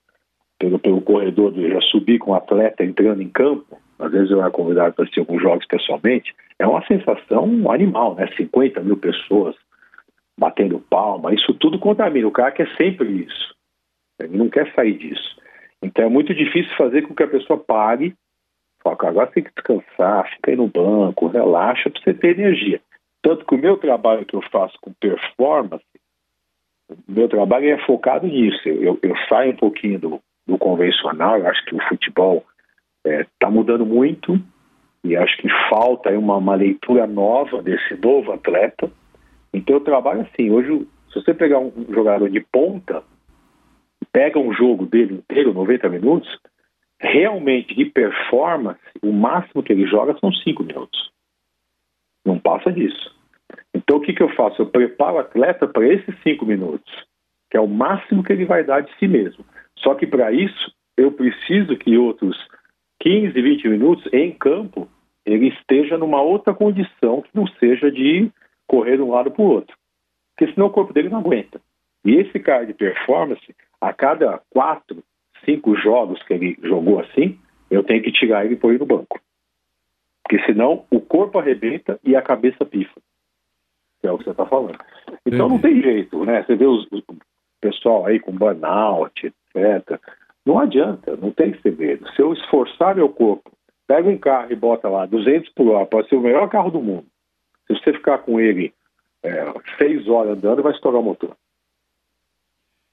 pelo, 0.59 0.79
pelo 0.79 1.01
corredor, 1.01 1.53
do, 1.53 1.69
já 1.69 1.81
subir 1.83 2.19
com 2.19 2.33
um 2.33 2.35
atleta 2.35 2.85
entrando 2.85 3.23
em 3.23 3.29
campo, 3.29 3.79
às 3.99 4.11
vezes 4.11 4.31
eu 4.31 4.41
era 4.41 4.51
convidado 4.51 4.95
para 4.95 5.05
assistir 5.05 5.21
alguns 5.21 5.43
jogos 5.43 5.67
pessoalmente, 5.67 6.35
é 6.59 6.67
uma 6.67 6.85
sensação 6.87 7.71
animal, 7.71 8.15
né, 8.15 8.27
50 8.37 8.81
mil 8.81 8.97
pessoas 8.97 9.55
batendo 10.39 10.81
palma, 10.91 11.35
isso 11.35 11.55
tudo 11.55 11.79
contamina, 11.79 12.27
o 12.29 12.33
cara 12.33 12.53
quer 12.53 12.69
sempre 12.77 13.25
isso, 13.25 13.55
ele 14.21 14.37
não 14.37 14.49
quer 14.49 14.73
sair 14.75 14.97
disso. 14.97 15.37
Então 15.83 16.05
é 16.05 16.09
muito 16.09 16.35
difícil 16.35 16.75
fazer 16.77 17.03
com 17.03 17.15
que 17.15 17.23
a 17.23 17.29
pessoa 17.29 17.59
pare 17.59 18.15
Fala, 18.95 19.11
agora 19.11 19.27
tem 19.27 19.43
que 19.43 19.51
descansar, 19.53 20.31
fica 20.31 20.51
aí 20.53 20.57
no 20.57 20.69
banco, 20.69 21.27
relaxa 21.27 21.91
para 21.91 22.01
você 22.01 22.15
ter 22.15 22.39
energia. 22.39 22.81
Tanto 23.21 23.45
que 23.45 23.55
o 23.55 23.59
meu 23.59 23.77
trabalho 23.77 24.25
que 24.25 24.37
eu 24.37 24.43
faço 24.53 24.77
com 24.81 24.93
performance, 24.93 25.85
meu 27.09 27.29
trabalho 27.29 27.69
é 27.69 27.85
focado 27.85 28.27
nisso. 28.29 28.69
Eu, 28.69 28.99
eu 29.03 29.15
saio 29.29 29.53
um 29.53 29.57
pouquinho 29.57 29.99
do, 29.99 30.21
do 30.47 30.57
convencional, 30.57 31.39
eu 31.39 31.49
acho 31.49 31.65
que 31.65 31.75
o 31.75 31.83
futebol 31.89 32.45
está 33.05 33.23
é, 33.23 33.27
tá 33.41 33.51
mudando 33.51 33.85
muito 33.85 34.41
e 35.03 35.17
acho 35.17 35.37
que 35.39 35.49
falta 35.69 36.11
uma, 36.11 36.37
uma 36.37 36.55
leitura 36.55 37.07
nova 37.07 37.61
desse 37.63 37.97
novo 37.97 38.33
atleta. 38.33 38.89
Então 39.57 39.77
eu 39.77 39.81
trabalho 39.81 40.21
assim, 40.21 40.51
hoje 40.51 40.87
se 41.09 41.15
você 41.15 41.33
pegar 41.33 41.59
um 41.59 41.73
jogador 41.89 42.29
de 42.29 42.41
ponta, 42.41 43.03
pega 44.13 44.39
um 44.39 44.53
jogo 44.53 44.85
dele 44.85 45.15
inteiro, 45.15 45.55
90 45.55 45.89
minutos, 45.89 46.29
realmente 47.01 47.75
de 47.75 47.87
performance, 47.87 48.81
o 49.03 49.11
máximo 49.11 49.63
que 49.63 49.73
ele 49.73 49.87
joga 49.87 50.15
são 50.19 50.31
cinco 50.31 50.63
minutos. 50.63 51.11
Não 52.23 52.39
passa 52.39 52.71
disso. 52.71 53.15
Então 53.75 53.97
o 53.97 54.01
que, 54.01 54.13
que 54.13 54.23
eu 54.23 54.29
faço? 54.35 54.61
Eu 54.61 54.67
preparo 54.67 55.17
o 55.17 55.21
atleta 55.21 55.67
para 55.67 55.89
esses 55.89 56.15
cinco 56.23 56.45
minutos, 56.45 56.93
que 57.51 57.57
é 57.57 57.61
o 57.61 57.67
máximo 57.67 58.23
que 58.23 58.35
ele 58.35 58.45
vai 58.45 58.63
dar 58.63 58.83
de 58.83 58.95
si 58.99 59.09
mesmo. 59.09 59.43
Só 59.79 59.95
que 59.95 60.07
para 60.07 60.33
isso 60.33 60.71
eu 60.99 61.13
preciso 61.13 61.79
que 61.79 61.97
outros 61.97 62.37
15, 63.01 63.33
20 63.33 63.69
minutos 63.69 64.07
em 64.13 64.33
campo 64.33 64.87
ele 65.25 65.49
esteja 65.49 65.97
numa 65.97 66.21
outra 66.21 66.53
condição 66.53 67.23
que 67.23 67.31
não 67.35 67.47
seja 67.59 67.91
de 67.91 68.31
correr 68.67 68.97
de 68.97 69.03
um 69.03 69.11
lado 69.11 69.31
para 69.31 69.43
o 69.43 69.49
outro. 69.49 69.77
Porque 70.37 70.53
senão 70.53 70.67
o 70.67 70.71
corpo 70.71 70.93
dele 70.93 71.09
não 71.09 71.19
aguenta. 71.19 71.61
E 72.05 72.15
esse 72.17 72.39
cara 72.39 72.67
de 72.67 72.75
performance, 72.75 73.55
a 73.81 73.93
cada 73.93 74.41
quatro, 74.51 75.03
cinco 75.45 75.75
jogos 75.77 76.23
que 76.23 76.35
ele 76.35 76.59
jogou 76.63 77.01
assim, 77.01 77.39
eu 77.71 77.83
tenho 77.83 78.03
que 78.03 78.13
tirar 78.13 78.45
ele 78.45 78.55
e 78.55 78.57
pôr 78.57 78.71
ele 78.71 78.79
no 78.79 78.87
banco. 78.87 79.21
Porque 80.23 80.45
senão 80.45 80.85
o 80.91 81.01
corpo 81.01 81.39
arrebenta 81.39 81.99
e 82.05 82.15
a 82.17 82.23
cabeça 82.23 82.65
pifa. 82.65 83.01
Que 84.01 84.07
é 84.07 84.13
o 84.13 84.19
que 84.19 84.25
você 84.25 84.31
está 84.31 84.45
falando. 84.47 84.79
Então 85.25 85.49
não 85.49 85.59
tem 85.59 85.81
jeito, 85.81 86.25
né? 86.25 86.43
Você 86.43 86.55
vê 86.55 86.67
os, 86.67 86.85
o 86.93 87.03
pessoal 87.61 88.07
aí 88.07 88.21
com 88.21 88.33
burnout, 88.33 89.27
etc. 89.27 90.01
Não 90.45 90.59
adianta, 90.59 91.17
não 91.17 91.31
tem 91.31 91.59
segredo. 91.61 92.09
Se 92.13 92.23
eu 92.23 92.33
esforçar 92.33 92.95
meu 92.95 93.09
corpo, 93.09 93.51
pega 93.87 94.09
um 94.09 94.19
carro 94.19 94.53
e 94.53 94.57
bota 94.57 94.89
lá 94.89 95.07
200 95.07 95.49
por 95.51 95.69
hora, 95.69 95.87
pode 95.87 96.09
ser 96.09 96.17
o 96.17 96.21
melhor 96.21 96.49
carro 96.49 96.71
do 96.71 96.81
mundo. 96.81 97.07
Se 97.67 97.75
você 97.75 97.93
ficar 97.93 98.19
com 98.19 98.41
ele 98.41 98.73
é, 99.23 99.53
seis 99.79 100.07
horas 100.09 100.37
andando, 100.37 100.63
vai 100.63 100.73
estourar 100.73 101.01
o 101.01 101.05
motor. 101.05 101.37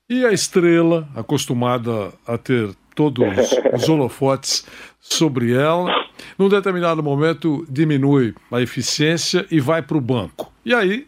E 0.10 0.26
a 0.26 0.32
estrela, 0.32 1.08
acostumada 1.16 2.14
a 2.28 2.38
ter 2.38 2.70
todos 2.96 3.26
os 3.74 3.90
holofotes 3.90 4.68
sobre 5.00 5.54
ela, 5.54 5.92
num 6.38 6.50
determinado 6.50 7.02
momento 7.02 7.66
diminui 7.70 8.34
a 8.52 8.62
eficiência 8.62 9.46
e 9.50 9.60
vai 9.60 9.82
para 9.82 9.98
o 9.98 10.02
banco. 10.02 10.52
E 10.66 10.74
aí, 10.74 11.08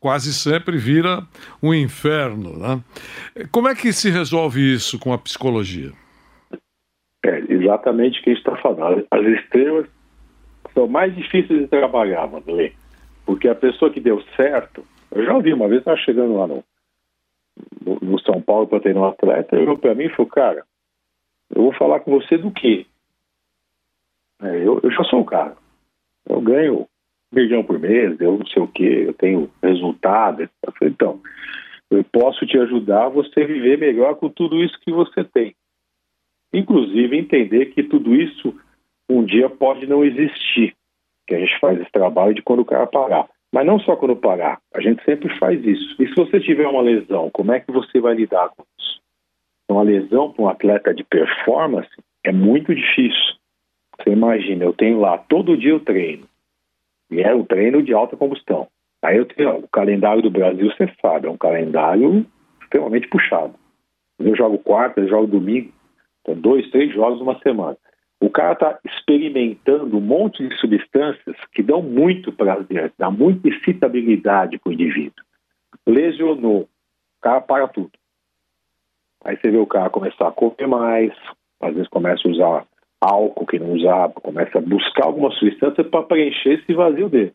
quase 0.00 0.32
sempre 0.34 0.76
vira 0.76 1.22
um 1.62 1.72
inferno. 1.72 2.58
Né? 2.58 2.84
Como 3.50 3.68
é 3.68 3.74
que 3.74 3.92
se 3.92 4.10
resolve 4.10 4.60
isso 4.60 4.98
com 4.98 5.12
a 5.12 5.18
psicologia? 5.18 5.92
É 7.24 7.38
exatamente 7.48 8.20
o 8.20 8.22
que 8.22 8.30
a 8.30 8.34
gente 8.34 8.46
está 8.46 8.56
falando. 8.60 9.06
As 9.10 9.24
estrelas 9.24 9.86
são 10.74 10.86
mais 10.86 11.14
difíceis 11.14 11.60
de 11.60 11.66
trabalhar, 11.68 12.30
Madeleine, 12.30 12.74
porque 13.24 13.48
a 13.48 13.54
pessoa 13.54 13.90
que 13.90 14.00
deu 14.00 14.22
certo, 14.36 14.84
eu 15.10 15.24
já 15.24 15.34
ouvi 15.34 15.52
uma 15.52 15.68
vez, 15.68 15.80
estava 15.80 15.96
chegando 15.98 16.34
lá 16.34 16.46
no, 16.46 16.64
no, 18.02 18.18
São 18.20 18.40
Paulo 18.40 18.66
para 18.66 18.80
ter 18.80 18.96
um 18.96 19.04
atleta, 19.04 19.56
ele 19.56 19.76
para 19.76 19.94
mim 19.94 20.04
e 20.04 20.10
falou, 20.10 20.30
cara, 20.30 20.64
eu 21.54 21.62
vou 21.62 21.72
falar 21.74 22.00
com 22.00 22.18
você 22.18 22.36
do 22.36 22.50
quê? 22.50 22.86
É, 24.42 24.56
eu, 24.58 24.80
eu 24.82 24.90
já 24.90 25.04
sou 25.04 25.20
o 25.20 25.24
cara. 25.24 25.56
Eu 26.28 26.40
ganho 26.40 26.80
um 26.80 26.86
milhão 27.32 27.62
por 27.62 27.78
mês, 27.78 28.20
eu 28.20 28.38
não 28.38 28.46
sei 28.46 28.62
o 28.62 28.68
quê, 28.68 29.04
eu 29.06 29.14
tenho 29.14 29.50
resultado. 29.62 30.42
Eu 30.42 30.72
falei, 30.72 30.92
então, 30.92 31.20
eu 31.90 32.02
posso 32.04 32.46
te 32.46 32.58
ajudar 32.58 33.06
a 33.06 33.08
você 33.08 33.44
viver 33.44 33.78
melhor 33.78 34.16
com 34.16 34.28
tudo 34.28 34.62
isso 34.62 34.78
que 34.80 34.90
você 34.90 35.22
tem. 35.22 35.54
Inclusive 36.52 37.16
entender 37.16 37.66
que 37.66 37.82
tudo 37.82 38.14
isso 38.14 38.54
um 39.08 39.24
dia 39.24 39.48
pode 39.50 39.86
não 39.86 40.04
existir. 40.04 40.74
Que 41.26 41.34
a 41.34 41.38
gente 41.38 41.58
faz 41.60 41.80
esse 41.80 41.90
trabalho 41.90 42.34
de 42.34 42.42
quando 42.42 42.60
o 42.60 42.64
cara 42.64 42.86
parar. 42.86 43.28
Mas 43.52 43.66
não 43.66 43.78
só 43.78 43.94
quando 43.94 44.16
parar, 44.16 44.60
a 44.74 44.80
gente 44.80 45.04
sempre 45.04 45.32
faz 45.38 45.64
isso. 45.64 46.02
E 46.02 46.08
se 46.08 46.14
você 46.14 46.40
tiver 46.40 46.66
uma 46.66 46.82
lesão, 46.82 47.30
como 47.30 47.52
é 47.52 47.60
que 47.60 47.70
você 47.70 48.00
vai 48.00 48.14
lidar 48.14 48.48
com 48.48 48.64
isso? 48.78 49.00
Uma 49.70 49.82
lesão 49.82 50.32
para 50.32 50.44
um 50.44 50.48
atleta 50.48 50.92
de 50.92 51.04
performance 51.04 51.90
é 52.24 52.32
muito 52.32 52.74
difícil. 52.74 53.34
Você 53.96 54.10
imagina, 54.10 54.64
eu 54.64 54.72
tenho 54.72 54.98
lá 54.98 55.18
todo 55.18 55.56
dia 55.56 55.76
o 55.76 55.80
treino, 55.80 56.26
e 57.10 57.20
é 57.20 57.32
o 57.32 57.44
treino 57.44 57.82
de 57.82 57.94
alta 57.94 58.16
combustão. 58.16 58.66
Aí 59.04 59.18
eu 59.18 59.26
tenho 59.26 59.58
o 59.58 59.68
calendário 59.68 60.22
do 60.22 60.30
Brasil, 60.30 60.70
você 60.70 60.92
sabe, 61.00 61.28
é 61.28 61.30
um 61.30 61.36
calendário 61.36 62.26
extremamente 62.62 63.08
puxado. 63.08 63.54
Eu 64.18 64.34
jogo 64.34 64.58
quarta, 64.58 65.00
eu 65.00 65.08
jogo 65.08 65.26
domingo, 65.26 65.72
então 66.20 66.34
dois, 66.34 66.68
três 66.70 66.92
jogos 66.92 67.20
numa 67.20 67.38
semana. 67.40 67.76
O 68.24 68.30
cara 68.30 68.54
está 68.54 68.78
experimentando 68.86 69.98
um 69.98 70.00
monte 70.00 70.48
de 70.48 70.56
substâncias 70.56 71.36
que 71.52 71.62
dão 71.62 71.82
muito 71.82 72.32
prazer, 72.32 72.90
dá 72.96 73.10
muita 73.10 73.50
excitabilidade 73.50 74.58
para 74.58 74.70
o 74.70 74.72
indivíduo. 74.72 75.22
Lesionou, 75.86 76.62
o 76.62 76.68
cara 77.20 77.42
para 77.42 77.68
tudo. 77.68 77.90
Aí 79.22 79.36
você 79.36 79.50
vê 79.50 79.58
o 79.58 79.66
cara 79.66 79.90
começar 79.90 80.28
a 80.28 80.32
comer 80.32 80.66
mais, 80.66 81.12
às 81.60 81.74
vezes 81.74 81.86
começa 81.88 82.26
a 82.26 82.30
usar 82.30 82.66
álcool 82.98 83.44
que 83.44 83.58
não 83.58 83.72
usava, 83.72 84.14
começa 84.14 84.56
a 84.56 84.62
buscar 84.62 85.04
alguma 85.04 85.30
substância 85.32 85.84
para 85.84 86.06
preencher 86.06 86.54
esse 86.54 86.72
vazio 86.72 87.10
dele. 87.10 87.34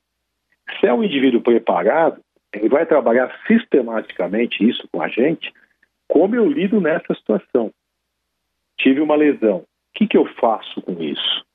Se 0.79 0.87
é 0.87 0.93
um 0.93 1.03
indivíduo 1.03 1.39
preparado, 1.39 2.19
ele 2.51 2.67
vai 2.67 2.87
trabalhar 2.87 3.31
sistematicamente 3.45 4.67
isso 4.67 4.89
com 4.91 5.03
a 5.03 5.07
gente, 5.07 5.53
como 6.07 6.35
eu 6.35 6.47
lido 6.47 6.81
nessa 6.81 7.13
situação. 7.13 7.71
Tive 8.75 9.01
uma 9.01 9.15
lesão, 9.15 9.65
que, 9.93 10.07
que 10.07 10.17
eu 10.17 10.25
faço 10.35 10.81
com 10.81 10.93
isso? 11.01 11.45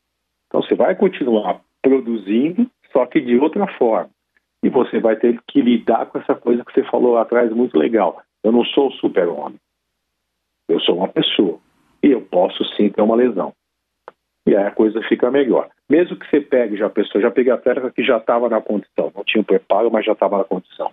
Então 0.47 0.63
você 0.63 0.75
vai 0.75 0.95
continuar 0.95 1.61
produzindo, 1.83 2.71
só 2.93 3.07
que 3.07 3.21
de 3.21 3.37
outra 3.39 3.67
forma. 3.77 4.11
E 4.65 4.69
você 4.69 4.99
vai 4.99 5.17
ter 5.17 5.39
que 5.47 5.61
lidar 5.61 6.07
com 6.07 6.19
essa 6.19 6.35
coisa 6.35 6.65
que 6.65 6.73
você 6.73 6.83
falou 6.85 7.15
lá 7.15 7.23
atrás, 7.23 7.53
muito 7.53 7.79
legal. 7.79 8.23
Eu 8.43 8.53
não 8.53 8.65
sou 8.65 8.91
super-homem. 8.93 9.59
Eu 10.69 10.81
sou 10.81 10.97
uma 10.97 11.09
pessoa 11.09 11.59
e 12.03 12.11
eu 12.11 12.23
posso 12.23 12.65
sim 12.77 12.89
ter 12.89 13.03
uma 13.03 13.17
lesão. 13.17 13.53
E 14.47 14.55
aí 14.55 14.65
a 14.65 14.71
coisa 14.71 15.03
fica 15.03 15.31
melhor. 15.31 15.71
Mesmo 15.89 16.17
que 16.17 16.29
você 16.29 16.41
pegue 16.41 16.77
já 16.77 16.87
a 16.87 16.91
pessoa, 16.91 17.21
já 17.21 17.31
peguei 17.31 17.53
atleta 17.53 17.91
que 17.91 18.03
já 18.03 18.19
estava 18.19 18.49
na 18.49 18.61
condição, 18.61 19.11
não 19.15 19.25
tinha 19.25 19.41
o 19.43 19.45
preparo, 19.45 19.91
mas 19.91 20.05
já 20.05 20.13
estava 20.13 20.39
na 20.39 20.45
condição. 20.45 20.91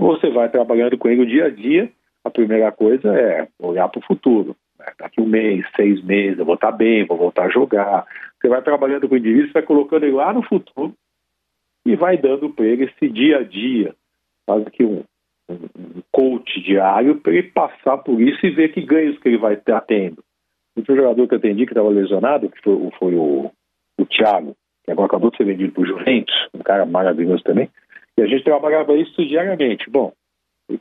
Você 0.00 0.30
vai 0.30 0.48
trabalhando 0.48 0.96
com 0.98 1.08
ele 1.08 1.22
o 1.22 1.26
dia 1.26 1.46
a 1.46 1.50
dia, 1.50 1.90
a 2.24 2.30
primeira 2.30 2.70
coisa 2.72 3.14
é 3.14 3.48
olhar 3.58 3.88
para 3.88 3.98
o 3.98 4.06
futuro. 4.06 4.56
Né? 4.80 4.92
Daqui 4.98 5.20
um 5.20 5.26
mês, 5.26 5.64
seis 5.76 6.02
meses, 6.02 6.38
eu 6.38 6.44
vou 6.44 6.54
estar 6.54 6.72
bem, 6.72 7.04
vou 7.04 7.18
voltar 7.18 7.46
a 7.46 7.50
jogar. 7.50 8.06
Você 8.40 8.48
vai 8.48 8.62
trabalhando 8.62 9.08
com 9.08 9.14
o 9.14 9.18
indivíduo, 9.18 9.46
você 9.46 9.52
vai 9.52 9.62
colocando 9.62 10.04
ele 10.04 10.16
lá 10.16 10.32
no 10.32 10.42
futuro 10.42 10.94
e 11.84 11.94
vai 11.94 12.16
dando 12.16 12.50
para 12.50 12.64
ele 12.64 12.84
esse 12.84 13.08
dia 13.12 13.38
a 13.38 13.42
dia, 13.42 13.94
quase 14.46 14.64
que 14.70 14.84
um, 14.84 15.02
um 15.48 16.02
coach 16.10 16.60
diário 16.62 17.16
para 17.20 17.32
ele 17.32 17.50
passar 17.50 17.98
por 17.98 18.20
isso 18.20 18.44
e 18.44 18.50
ver 18.50 18.72
que 18.72 18.80
ganhos 18.80 19.18
que 19.18 19.28
ele 19.28 19.38
vai 19.38 19.54
estar 19.54 19.80
tendo. 19.82 20.22
O 20.76 20.82
jogador 20.82 21.28
que 21.28 21.34
eu 21.34 21.38
atendi 21.38 21.66
que 21.66 21.72
estava 21.72 21.88
lesionado, 21.88 22.48
que 22.48 22.62
foi, 22.62 22.90
foi 22.98 23.14
o, 23.14 23.50
o 23.98 24.06
Thiago, 24.06 24.56
que 24.84 24.90
agora 24.90 25.06
acabou 25.06 25.30
de 25.30 25.36
ser 25.36 25.44
vendido 25.44 25.72
para 25.72 25.82
o 25.82 25.86
Juventus, 25.86 26.34
um 26.54 26.60
cara 26.60 26.86
maravilhoso 26.86 27.42
também, 27.42 27.68
e 28.16 28.22
a 28.22 28.26
gente 28.26 28.44
trabalhava 28.44 28.96
isso 28.96 29.24
diariamente. 29.26 29.90
Bom, 29.90 30.12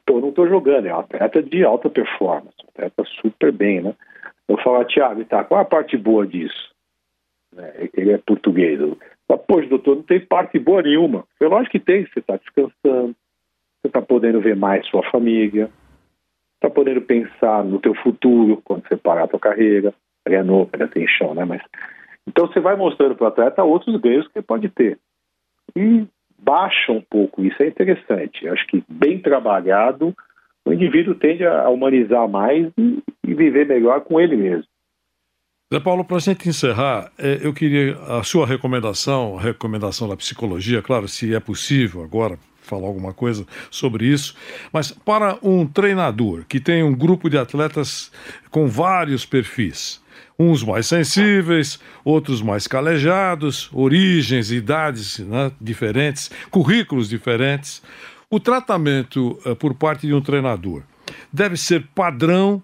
eu 0.08 0.22
não 0.22 0.30
estou 0.30 0.48
jogando, 0.48 0.88
é 0.88 0.94
um 0.94 1.00
atleta 1.00 1.42
de 1.42 1.64
alta 1.64 1.90
performance, 1.90 2.56
um 2.64 2.70
atleta 2.70 3.04
super 3.22 3.52
bem, 3.52 3.82
né? 3.82 3.96
Eu 4.48 4.58
falo, 4.58 4.84
Thiago, 4.86 5.24
tá, 5.26 5.44
qual 5.44 5.62
a 5.62 5.66
parte 5.66 5.96
boa 5.98 6.26
disso? 6.26 6.74
É, 7.56 7.90
ele 7.94 8.12
é 8.12 8.18
português. 8.18 8.80
Eu 8.80 8.98
falo, 9.28 9.40
Poxa, 9.48 9.70
doutor, 9.70 9.96
não 9.98 10.04
tem 10.04 10.20
parte 10.20 10.58
boa 10.60 10.82
nenhuma. 10.82 11.24
Eu, 11.40 11.50
lógico 11.50 11.72
que 11.72 11.80
tem, 11.80 12.06
você 12.06 12.20
está 12.20 12.38
descansando, 12.38 13.16
você 13.82 13.88
está 13.88 14.02
podendo 14.02 14.42
ver 14.42 14.56
mais 14.56 14.86
sua 14.88 15.04
família, 15.12 15.70
está 16.56 16.70
podendo 16.70 17.02
pensar 17.02 17.64
no 17.64 17.80
teu 17.80 17.96
futuro 17.96 18.62
quando 18.64 18.88
você 18.88 18.98
parar 18.98 19.24
a 19.24 19.28
tua 19.28 19.40
carreira. 19.40 19.94
Ele 20.26 20.36
é 20.36 20.44
novo, 20.44 20.70
ainda 20.74 20.88
tem 20.88 21.08
chão, 21.08 21.34
né? 21.34 21.46
Mas... 21.46 21.62
Então 22.28 22.48
você 22.48 22.60
vai 22.60 22.76
mostrando 22.76 23.16
para 23.16 23.26
o 23.26 23.28
atleta 23.28 23.64
outros 23.64 23.96
ganhos 24.02 24.28
que 24.28 24.40
ele 24.40 24.46
pode 24.46 24.70
ter. 24.70 25.00
E 25.76 26.06
baixa 26.42 26.92
um 26.92 27.02
pouco, 27.02 27.44
isso 27.44 27.62
é 27.62 27.68
interessante. 27.68 28.48
Acho 28.48 28.66
que 28.68 28.84
bem 28.90 29.20
trabalhado, 29.20 30.16
o 30.66 30.74
indivíduo 30.74 31.16
tende 31.16 31.46
a 31.46 31.70
humanizar 31.70 32.28
mais 32.28 32.68
e, 32.78 33.04
e 33.26 33.34
viver 33.34 33.66
melhor 33.68 34.02
com 34.02 34.20
ele 34.20 34.36
mesmo. 34.36 34.66
Zé 35.72 35.80
Paulo, 35.80 36.04
para 36.04 36.18
a 36.18 36.20
gente 36.20 36.50
encerrar, 36.50 37.12
é, 37.18 37.40
eu 37.44 37.54
queria 37.54 37.96
a 38.08 38.24
sua 38.24 38.48
recomendação, 38.48 39.38
a 39.38 39.42
recomendação 39.42 40.10
da 40.10 40.18
psicologia, 40.18 40.82
claro, 40.82 41.08
se 41.08 41.36
é 41.36 41.40
possível 41.40 42.04
agora, 42.04 42.40
falar 42.70 42.88
alguma 42.88 43.14
coisa 43.14 43.46
sobre 43.70 44.06
isso, 44.06 44.36
mas 44.72 44.92
para 44.92 45.38
um 45.44 45.66
treinador 45.68 46.44
que 46.48 46.60
tem 46.60 46.84
um 46.84 46.96
grupo 46.96 47.30
de 47.30 47.38
atletas 47.38 48.12
com 48.50 48.68
vários 48.68 49.26
perfis, 49.26 50.04
uns 50.38 50.64
mais 50.64 50.88
sensíveis, 50.88 51.80
outros 52.04 52.42
mais 52.42 52.68
calejados, 52.68 53.70
origens, 53.74 54.52
idades 54.52 55.20
né, 55.20 55.52
diferentes, 55.60 56.30
currículos 56.50 57.10
diferentes. 57.10 57.84
O 58.30 58.40
tratamento 58.40 59.40
uh, 59.46 59.56
por 59.56 59.74
parte 59.74 60.08
de 60.08 60.14
um 60.14 60.22
treinador 60.22 60.84
deve 61.34 61.58
ser 61.58 61.86
padrão 61.96 62.62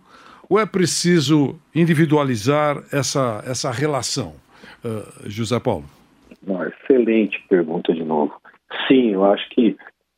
ou 0.49 0.59
é 0.59 0.65
preciso 0.65 1.59
individualizar 1.73 2.83
essa, 2.91 3.43
essa 3.45 3.71
relação? 3.71 4.35
Uh, 4.83 5.29
José 5.29 5.59
Paulo. 5.59 5.85
Excelente 6.83 7.43
pergunta 7.49 7.91
de 7.93 8.03
novo. 8.03 8.33
Sim, 8.87 9.13
eu 9.13 9.25
acho 9.25 9.47
que 9.49 9.75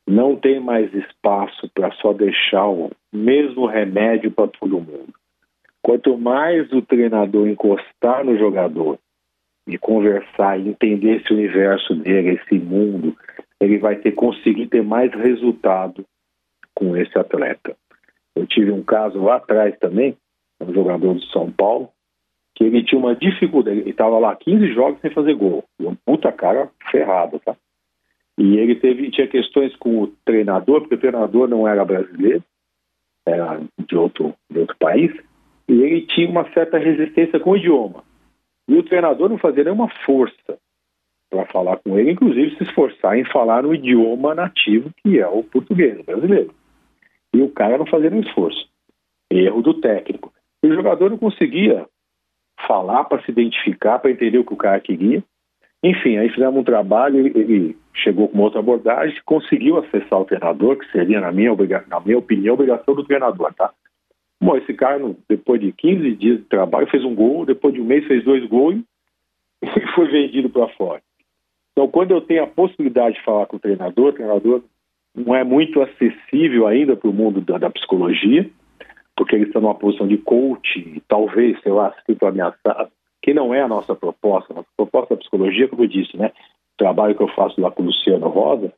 não 0.07 0.35
tem 0.35 0.59
mais 0.59 0.93
espaço 0.93 1.69
para 1.73 1.91
só 1.93 2.13
deixar 2.13 2.67
o 2.67 2.91
mesmo 3.13 3.65
remédio 3.65 4.31
para 4.31 4.47
todo 4.47 4.79
mundo. 4.79 5.13
Quanto 5.87 6.17
mais 6.17 6.69
o 6.73 6.81
treinador 6.81 7.47
encostar 7.47 8.21
no 8.25 8.37
jogador 8.37 8.99
e 9.65 9.77
conversar 9.77 10.59
e 10.59 10.67
entender 10.67 11.21
esse 11.21 11.31
universo 11.31 11.95
dele, 11.95 12.31
esse 12.31 12.59
mundo, 12.59 13.15
ele 13.57 13.77
vai 13.77 13.95
ter 13.95 14.11
conseguir 14.11 14.67
ter 14.67 14.83
mais 14.83 15.09
resultado 15.13 16.03
com 16.75 16.97
esse 16.97 17.17
atleta. 17.17 17.73
Eu 18.35 18.45
tive 18.45 18.69
um 18.69 18.83
caso 18.83 19.23
lá 19.23 19.37
atrás 19.37 19.79
também, 19.79 20.17
um 20.59 20.73
jogador 20.73 21.15
de 21.15 21.31
São 21.31 21.49
Paulo, 21.49 21.87
que 22.53 22.65
ele 22.65 22.83
tinha 22.83 22.99
uma 22.99 23.15
dificuldade, 23.15 23.79
ele 23.79 23.91
estava 23.91 24.19
lá 24.19 24.35
15 24.35 24.73
jogos 24.73 24.99
sem 24.99 25.11
fazer 25.11 25.35
gol, 25.35 25.63
uma 25.79 25.95
puta 26.05 26.33
cara 26.33 26.69
ferrada, 26.91 27.39
tá? 27.39 27.55
E 28.37 28.57
ele 28.57 28.75
teve, 28.75 29.09
tinha 29.09 29.25
questões 29.25 29.73
com 29.77 30.03
o 30.03 30.07
treinador, 30.25 30.81
porque 30.81 30.95
o 30.95 30.99
treinador 30.99 31.47
não 31.47 31.65
era 31.65 31.85
brasileiro, 31.85 32.43
era 33.25 33.61
de 33.87 33.95
outro, 33.95 34.33
de 34.51 34.59
outro 34.59 34.75
país, 34.77 35.15
e 35.67 35.81
ele 35.81 36.01
tinha 36.01 36.29
uma 36.29 36.49
certa 36.53 36.77
resistência 36.77 37.39
com 37.39 37.51
o 37.51 37.57
idioma. 37.57 38.03
E 38.67 38.75
o 38.75 38.83
treinador 38.83 39.29
não 39.29 39.37
fazia 39.37 39.63
nenhuma 39.63 39.89
força 40.05 40.57
para 41.29 41.45
falar 41.45 41.77
com 41.77 41.97
ele, 41.97 42.11
inclusive 42.11 42.55
se 42.55 42.63
esforçar 42.63 43.17
em 43.17 43.25
falar 43.25 43.63
no 43.63 43.73
idioma 43.73 44.33
nativo, 44.33 44.89
que 45.03 45.19
é 45.19 45.27
o 45.27 45.43
português, 45.43 45.99
o 45.99 46.03
brasileiro. 46.03 46.53
E 47.33 47.41
o 47.41 47.49
cara 47.49 47.77
não 47.77 47.85
fazia 47.85 48.09
nenhum 48.09 48.23
esforço. 48.23 48.67
Erro 49.29 49.61
do 49.61 49.73
técnico. 49.75 50.31
E 50.63 50.67
o 50.67 50.75
jogador 50.75 51.09
não 51.09 51.17
conseguia 51.17 51.85
falar 52.65 53.03
para 53.05 53.21
se 53.23 53.31
identificar, 53.31 53.99
para 53.99 54.11
entender 54.11 54.37
o 54.37 54.45
que 54.45 54.53
o 54.53 54.57
cara 54.57 54.79
queria. 54.79 55.23
Enfim, 55.83 56.17
aí 56.17 56.29
fizemos 56.29 56.59
um 56.59 56.63
trabalho, 56.63 57.27
ele 57.27 57.77
chegou 57.93 58.27
com 58.29 58.39
outra 58.39 58.59
abordagem, 58.59 59.21
conseguiu 59.25 59.77
acessar 59.77 60.19
o 60.19 60.25
treinador, 60.25 60.77
que 60.77 60.91
seria, 60.91 61.21
na 61.21 61.31
minha, 61.31 61.55
na 61.87 61.99
minha 61.99 62.17
opinião, 62.17 62.55
obrigação 62.55 62.95
do 62.95 63.03
treinador, 63.03 63.53
tá? 63.53 63.71
Bom, 64.39 64.55
esse 64.55 64.73
cara, 64.73 64.99
depois 65.27 65.59
de 65.59 65.71
15 65.71 66.15
dias 66.15 66.37
de 66.37 66.45
trabalho, 66.45 66.87
fez 66.87 67.03
um 67.03 67.15
gol, 67.15 67.45
depois 67.45 67.73
de 67.73 67.81
um 67.81 67.85
mês 67.85 68.05
fez 68.05 68.23
dois 68.23 68.45
gols 68.47 68.75
e 69.61 69.67
foi 69.95 70.07
vendido 70.07 70.49
para 70.49 70.67
fora. 70.69 71.01
Então, 71.71 71.87
quando 71.87 72.11
eu 72.11 72.21
tenho 72.21 72.43
a 72.43 72.47
possibilidade 72.47 73.15
de 73.15 73.23
falar 73.23 73.45
com 73.45 73.57
o 73.57 73.59
treinador, 73.59 74.07
o 74.07 74.13
treinador 74.13 74.63
não 75.15 75.35
é 75.35 75.43
muito 75.43 75.81
acessível 75.81 76.67
ainda 76.67 76.95
para 76.95 77.09
o 77.09 77.13
mundo 77.13 77.41
da, 77.41 77.57
da, 77.57 77.69
psicologia, 77.69 78.49
porque 79.15 79.35
ele 79.35 79.45
está 79.45 79.59
numa 79.59 79.75
posição 79.75 80.07
de 80.07 80.17
coach, 80.17 81.01
talvez, 81.07 81.59
sei 81.61 81.71
lá, 81.71 81.93
sinto 82.05 82.25
ameaçado, 82.25 82.91
que 83.21 83.33
não 83.33 83.53
é 83.53 83.61
a 83.61 83.67
nossa 83.67 83.95
proposta. 83.95 84.53
A 84.53 84.57
nossa 84.57 84.69
proposta 84.77 85.15
da 85.15 85.19
psicologia, 85.19 85.67
como 85.67 85.83
eu 85.83 85.87
disse, 85.87 86.15
né? 86.15 86.31
O 86.75 86.77
trabalho 86.77 87.15
que 87.15 87.23
eu 87.23 87.27
faço 87.29 87.59
lá 87.59 87.71
com 87.71 87.81
o 87.81 87.85
Luciano 87.87 88.27
Rosa 88.27 88.71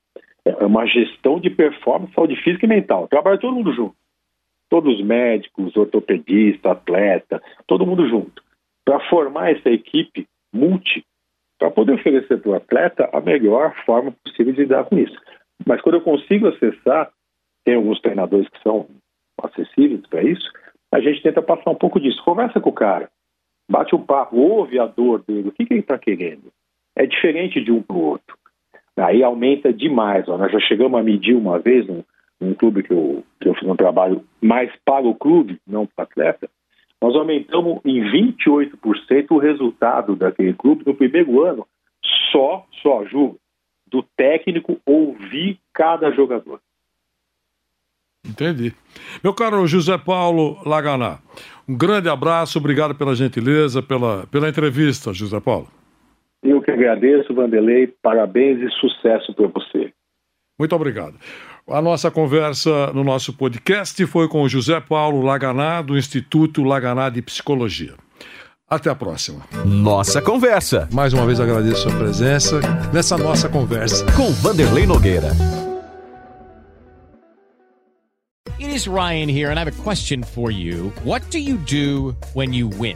é 0.45 0.65
uma 0.65 0.85
gestão 0.85 1.39
de 1.39 1.49
performance, 1.49 2.13
saúde 2.13 2.35
física 2.37 2.65
e 2.65 2.69
mental. 2.69 3.07
Trabalha 3.07 3.37
todo 3.37 3.55
mundo 3.55 3.73
junto. 3.73 3.95
Todos 4.69 4.99
os 4.99 5.05
médicos, 5.05 5.75
ortopedista, 5.75 6.71
atleta, 6.71 7.41
todo 7.67 7.85
mundo 7.85 8.07
junto. 8.07 8.43
Para 8.85 8.99
formar 9.09 9.51
essa 9.51 9.69
equipe 9.69 10.27
multi, 10.53 11.03
para 11.57 11.71
poder 11.71 11.93
oferecer 11.93 12.39
para 12.39 12.51
o 12.51 12.55
atleta 12.55 13.09
a 13.11 13.19
melhor 13.19 13.75
forma 13.85 14.13
possível 14.23 14.53
de 14.53 14.61
lidar 14.61 14.85
com 14.85 14.97
isso. 14.97 15.15
Mas 15.65 15.81
quando 15.81 15.95
eu 15.95 16.01
consigo 16.01 16.47
acessar, 16.47 17.11
tem 17.65 17.75
alguns 17.75 17.99
treinadores 17.99 18.47
que 18.49 18.61
são 18.61 18.87
acessíveis 19.43 20.01
para 20.07 20.23
isso, 20.23 20.49
a 20.91 20.99
gente 20.99 21.21
tenta 21.21 21.41
passar 21.41 21.69
um 21.69 21.75
pouco 21.75 21.99
disso. 21.99 22.23
Conversa 22.23 22.59
com 22.59 22.69
o 22.69 22.73
cara, 22.73 23.09
bate 23.69 23.95
um 23.95 24.03
papo, 24.03 24.37
ouve 24.37 24.79
a 24.79 24.85
dor 24.85 25.23
dele, 25.27 25.49
o 25.49 25.51
que, 25.51 25.65
que 25.65 25.73
ele 25.73 25.81
está 25.81 25.97
querendo. 25.97 26.51
É 26.95 27.05
diferente 27.05 27.61
de 27.61 27.71
um 27.71 27.81
para 27.81 27.95
o 27.95 28.01
outro. 28.01 28.37
Aí 28.97 29.23
aumenta 29.23 29.71
demais. 29.71 30.27
Ó. 30.27 30.37
Nós 30.37 30.51
já 30.51 30.59
chegamos 30.59 30.99
a 30.99 31.03
medir 31.03 31.35
uma 31.35 31.59
vez 31.59 31.87
num, 31.87 32.03
num 32.39 32.53
clube 32.53 32.83
que 32.83 32.91
eu, 32.93 33.23
que 33.39 33.49
eu 33.49 33.53
fiz 33.55 33.67
um 33.67 33.75
trabalho 33.75 34.23
mais 34.41 34.71
para 34.85 35.05
o 35.05 35.15
clube, 35.15 35.59
não 35.67 35.85
para 35.85 36.03
o 36.03 36.05
atleta. 36.05 36.49
Nós 37.01 37.15
aumentamos 37.15 37.79
em 37.85 38.01
28% 38.01 39.27
o 39.31 39.37
resultado 39.37 40.15
daquele 40.15 40.53
clube 40.53 40.83
no 40.85 40.93
primeiro 40.93 41.43
ano, 41.43 41.65
só, 42.31 42.65
só, 42.81 43.05
julgo, 43.05 43.39
do 43.87 44.03
técnico 44.15 44.79
ouvir 44.85 45.59
cada 45.73 46.11
jogador. 46.11 46.59
Entendi. 48.25 48.73
Meu 49.23 49.33
caro 49.33 49.65
José 49.65 49.97
Paulo 49.97 50.61
Laganá, 50.65 51.19
um 51.67 51.75
grande 51.75 52.09
abraço, 52.09 52.59
obrigado 52.59 52.93
pela 52.93 53.15
gentileza, 53.15 53.81
pela, 53.81 54.27
pela 54.27 54.49
entrevista, 54.49 55.13
José 55.13 55.39
Paulo. 55.39 55.67
Eu 56.43 56.61
que 56.61 56.71
agradeço, 56.71 57.33
Vanderlei, 57.33 57.87
parabéns 58.01 58.61
e 58.61 58.69
sucesso 58.79 59.33
para 59.33 59.47
você. 59.47 59.91
Muito 60.57 60.75
obrigado. 60.75 61.15
A 61.71 61.81
nossa 61.83 62.09
conversa 62.09 62.87
no 62.93 63.03
nosso 63.03 63.31
podcast 63.31 64.03
foi 64.07 64.27
com 64.27 64.41
o 64.41 64.49
José 64.49 64.79
Paulo 64.81 65.21
Laganá, 65.21 65.83
do 65.83 65.95
Instituto 65.95 66.63
Laganá 66.63 67.09
de 67.09 67.21
Psicologia. 67.21 67.93
Até 68.67 68.89
a 68.89 68.95
próxima. 68.95 69.45
Nossa 69.65 70.19
conversa. 70.19 70.89
Mais 70.91 71.13
uma 71.13 71.27
vez 71.27 71.39
agradeço 71.39 71.87
a 71.87 71.91
sua 71.91 71.99
presença 71.99 72.59
nessa 72.91 73.17
nossa 73.17 73.47
conversa 73.47 74.03
com 74.13 74.31
Vanderlei 74.31 74.87
Nogueira. 74.87 75.29
It 78.59 78.75
is 78.75 78.87
Ryan 78.87 79.29
here 79.29 79.51
and 79.51 79.57
I 79.57 79.61
have 79.61 79.69
a 79.69 79.83
question 79.83 80.23
for 80.23 80.51
you. 80.51 80.91
What 81.05 81.29
do 81.29 81.37
you 81.37 81.57
do 81.57 82.15
when 82.33 82.53
you 82.53 82.69
win? 82.79 82.95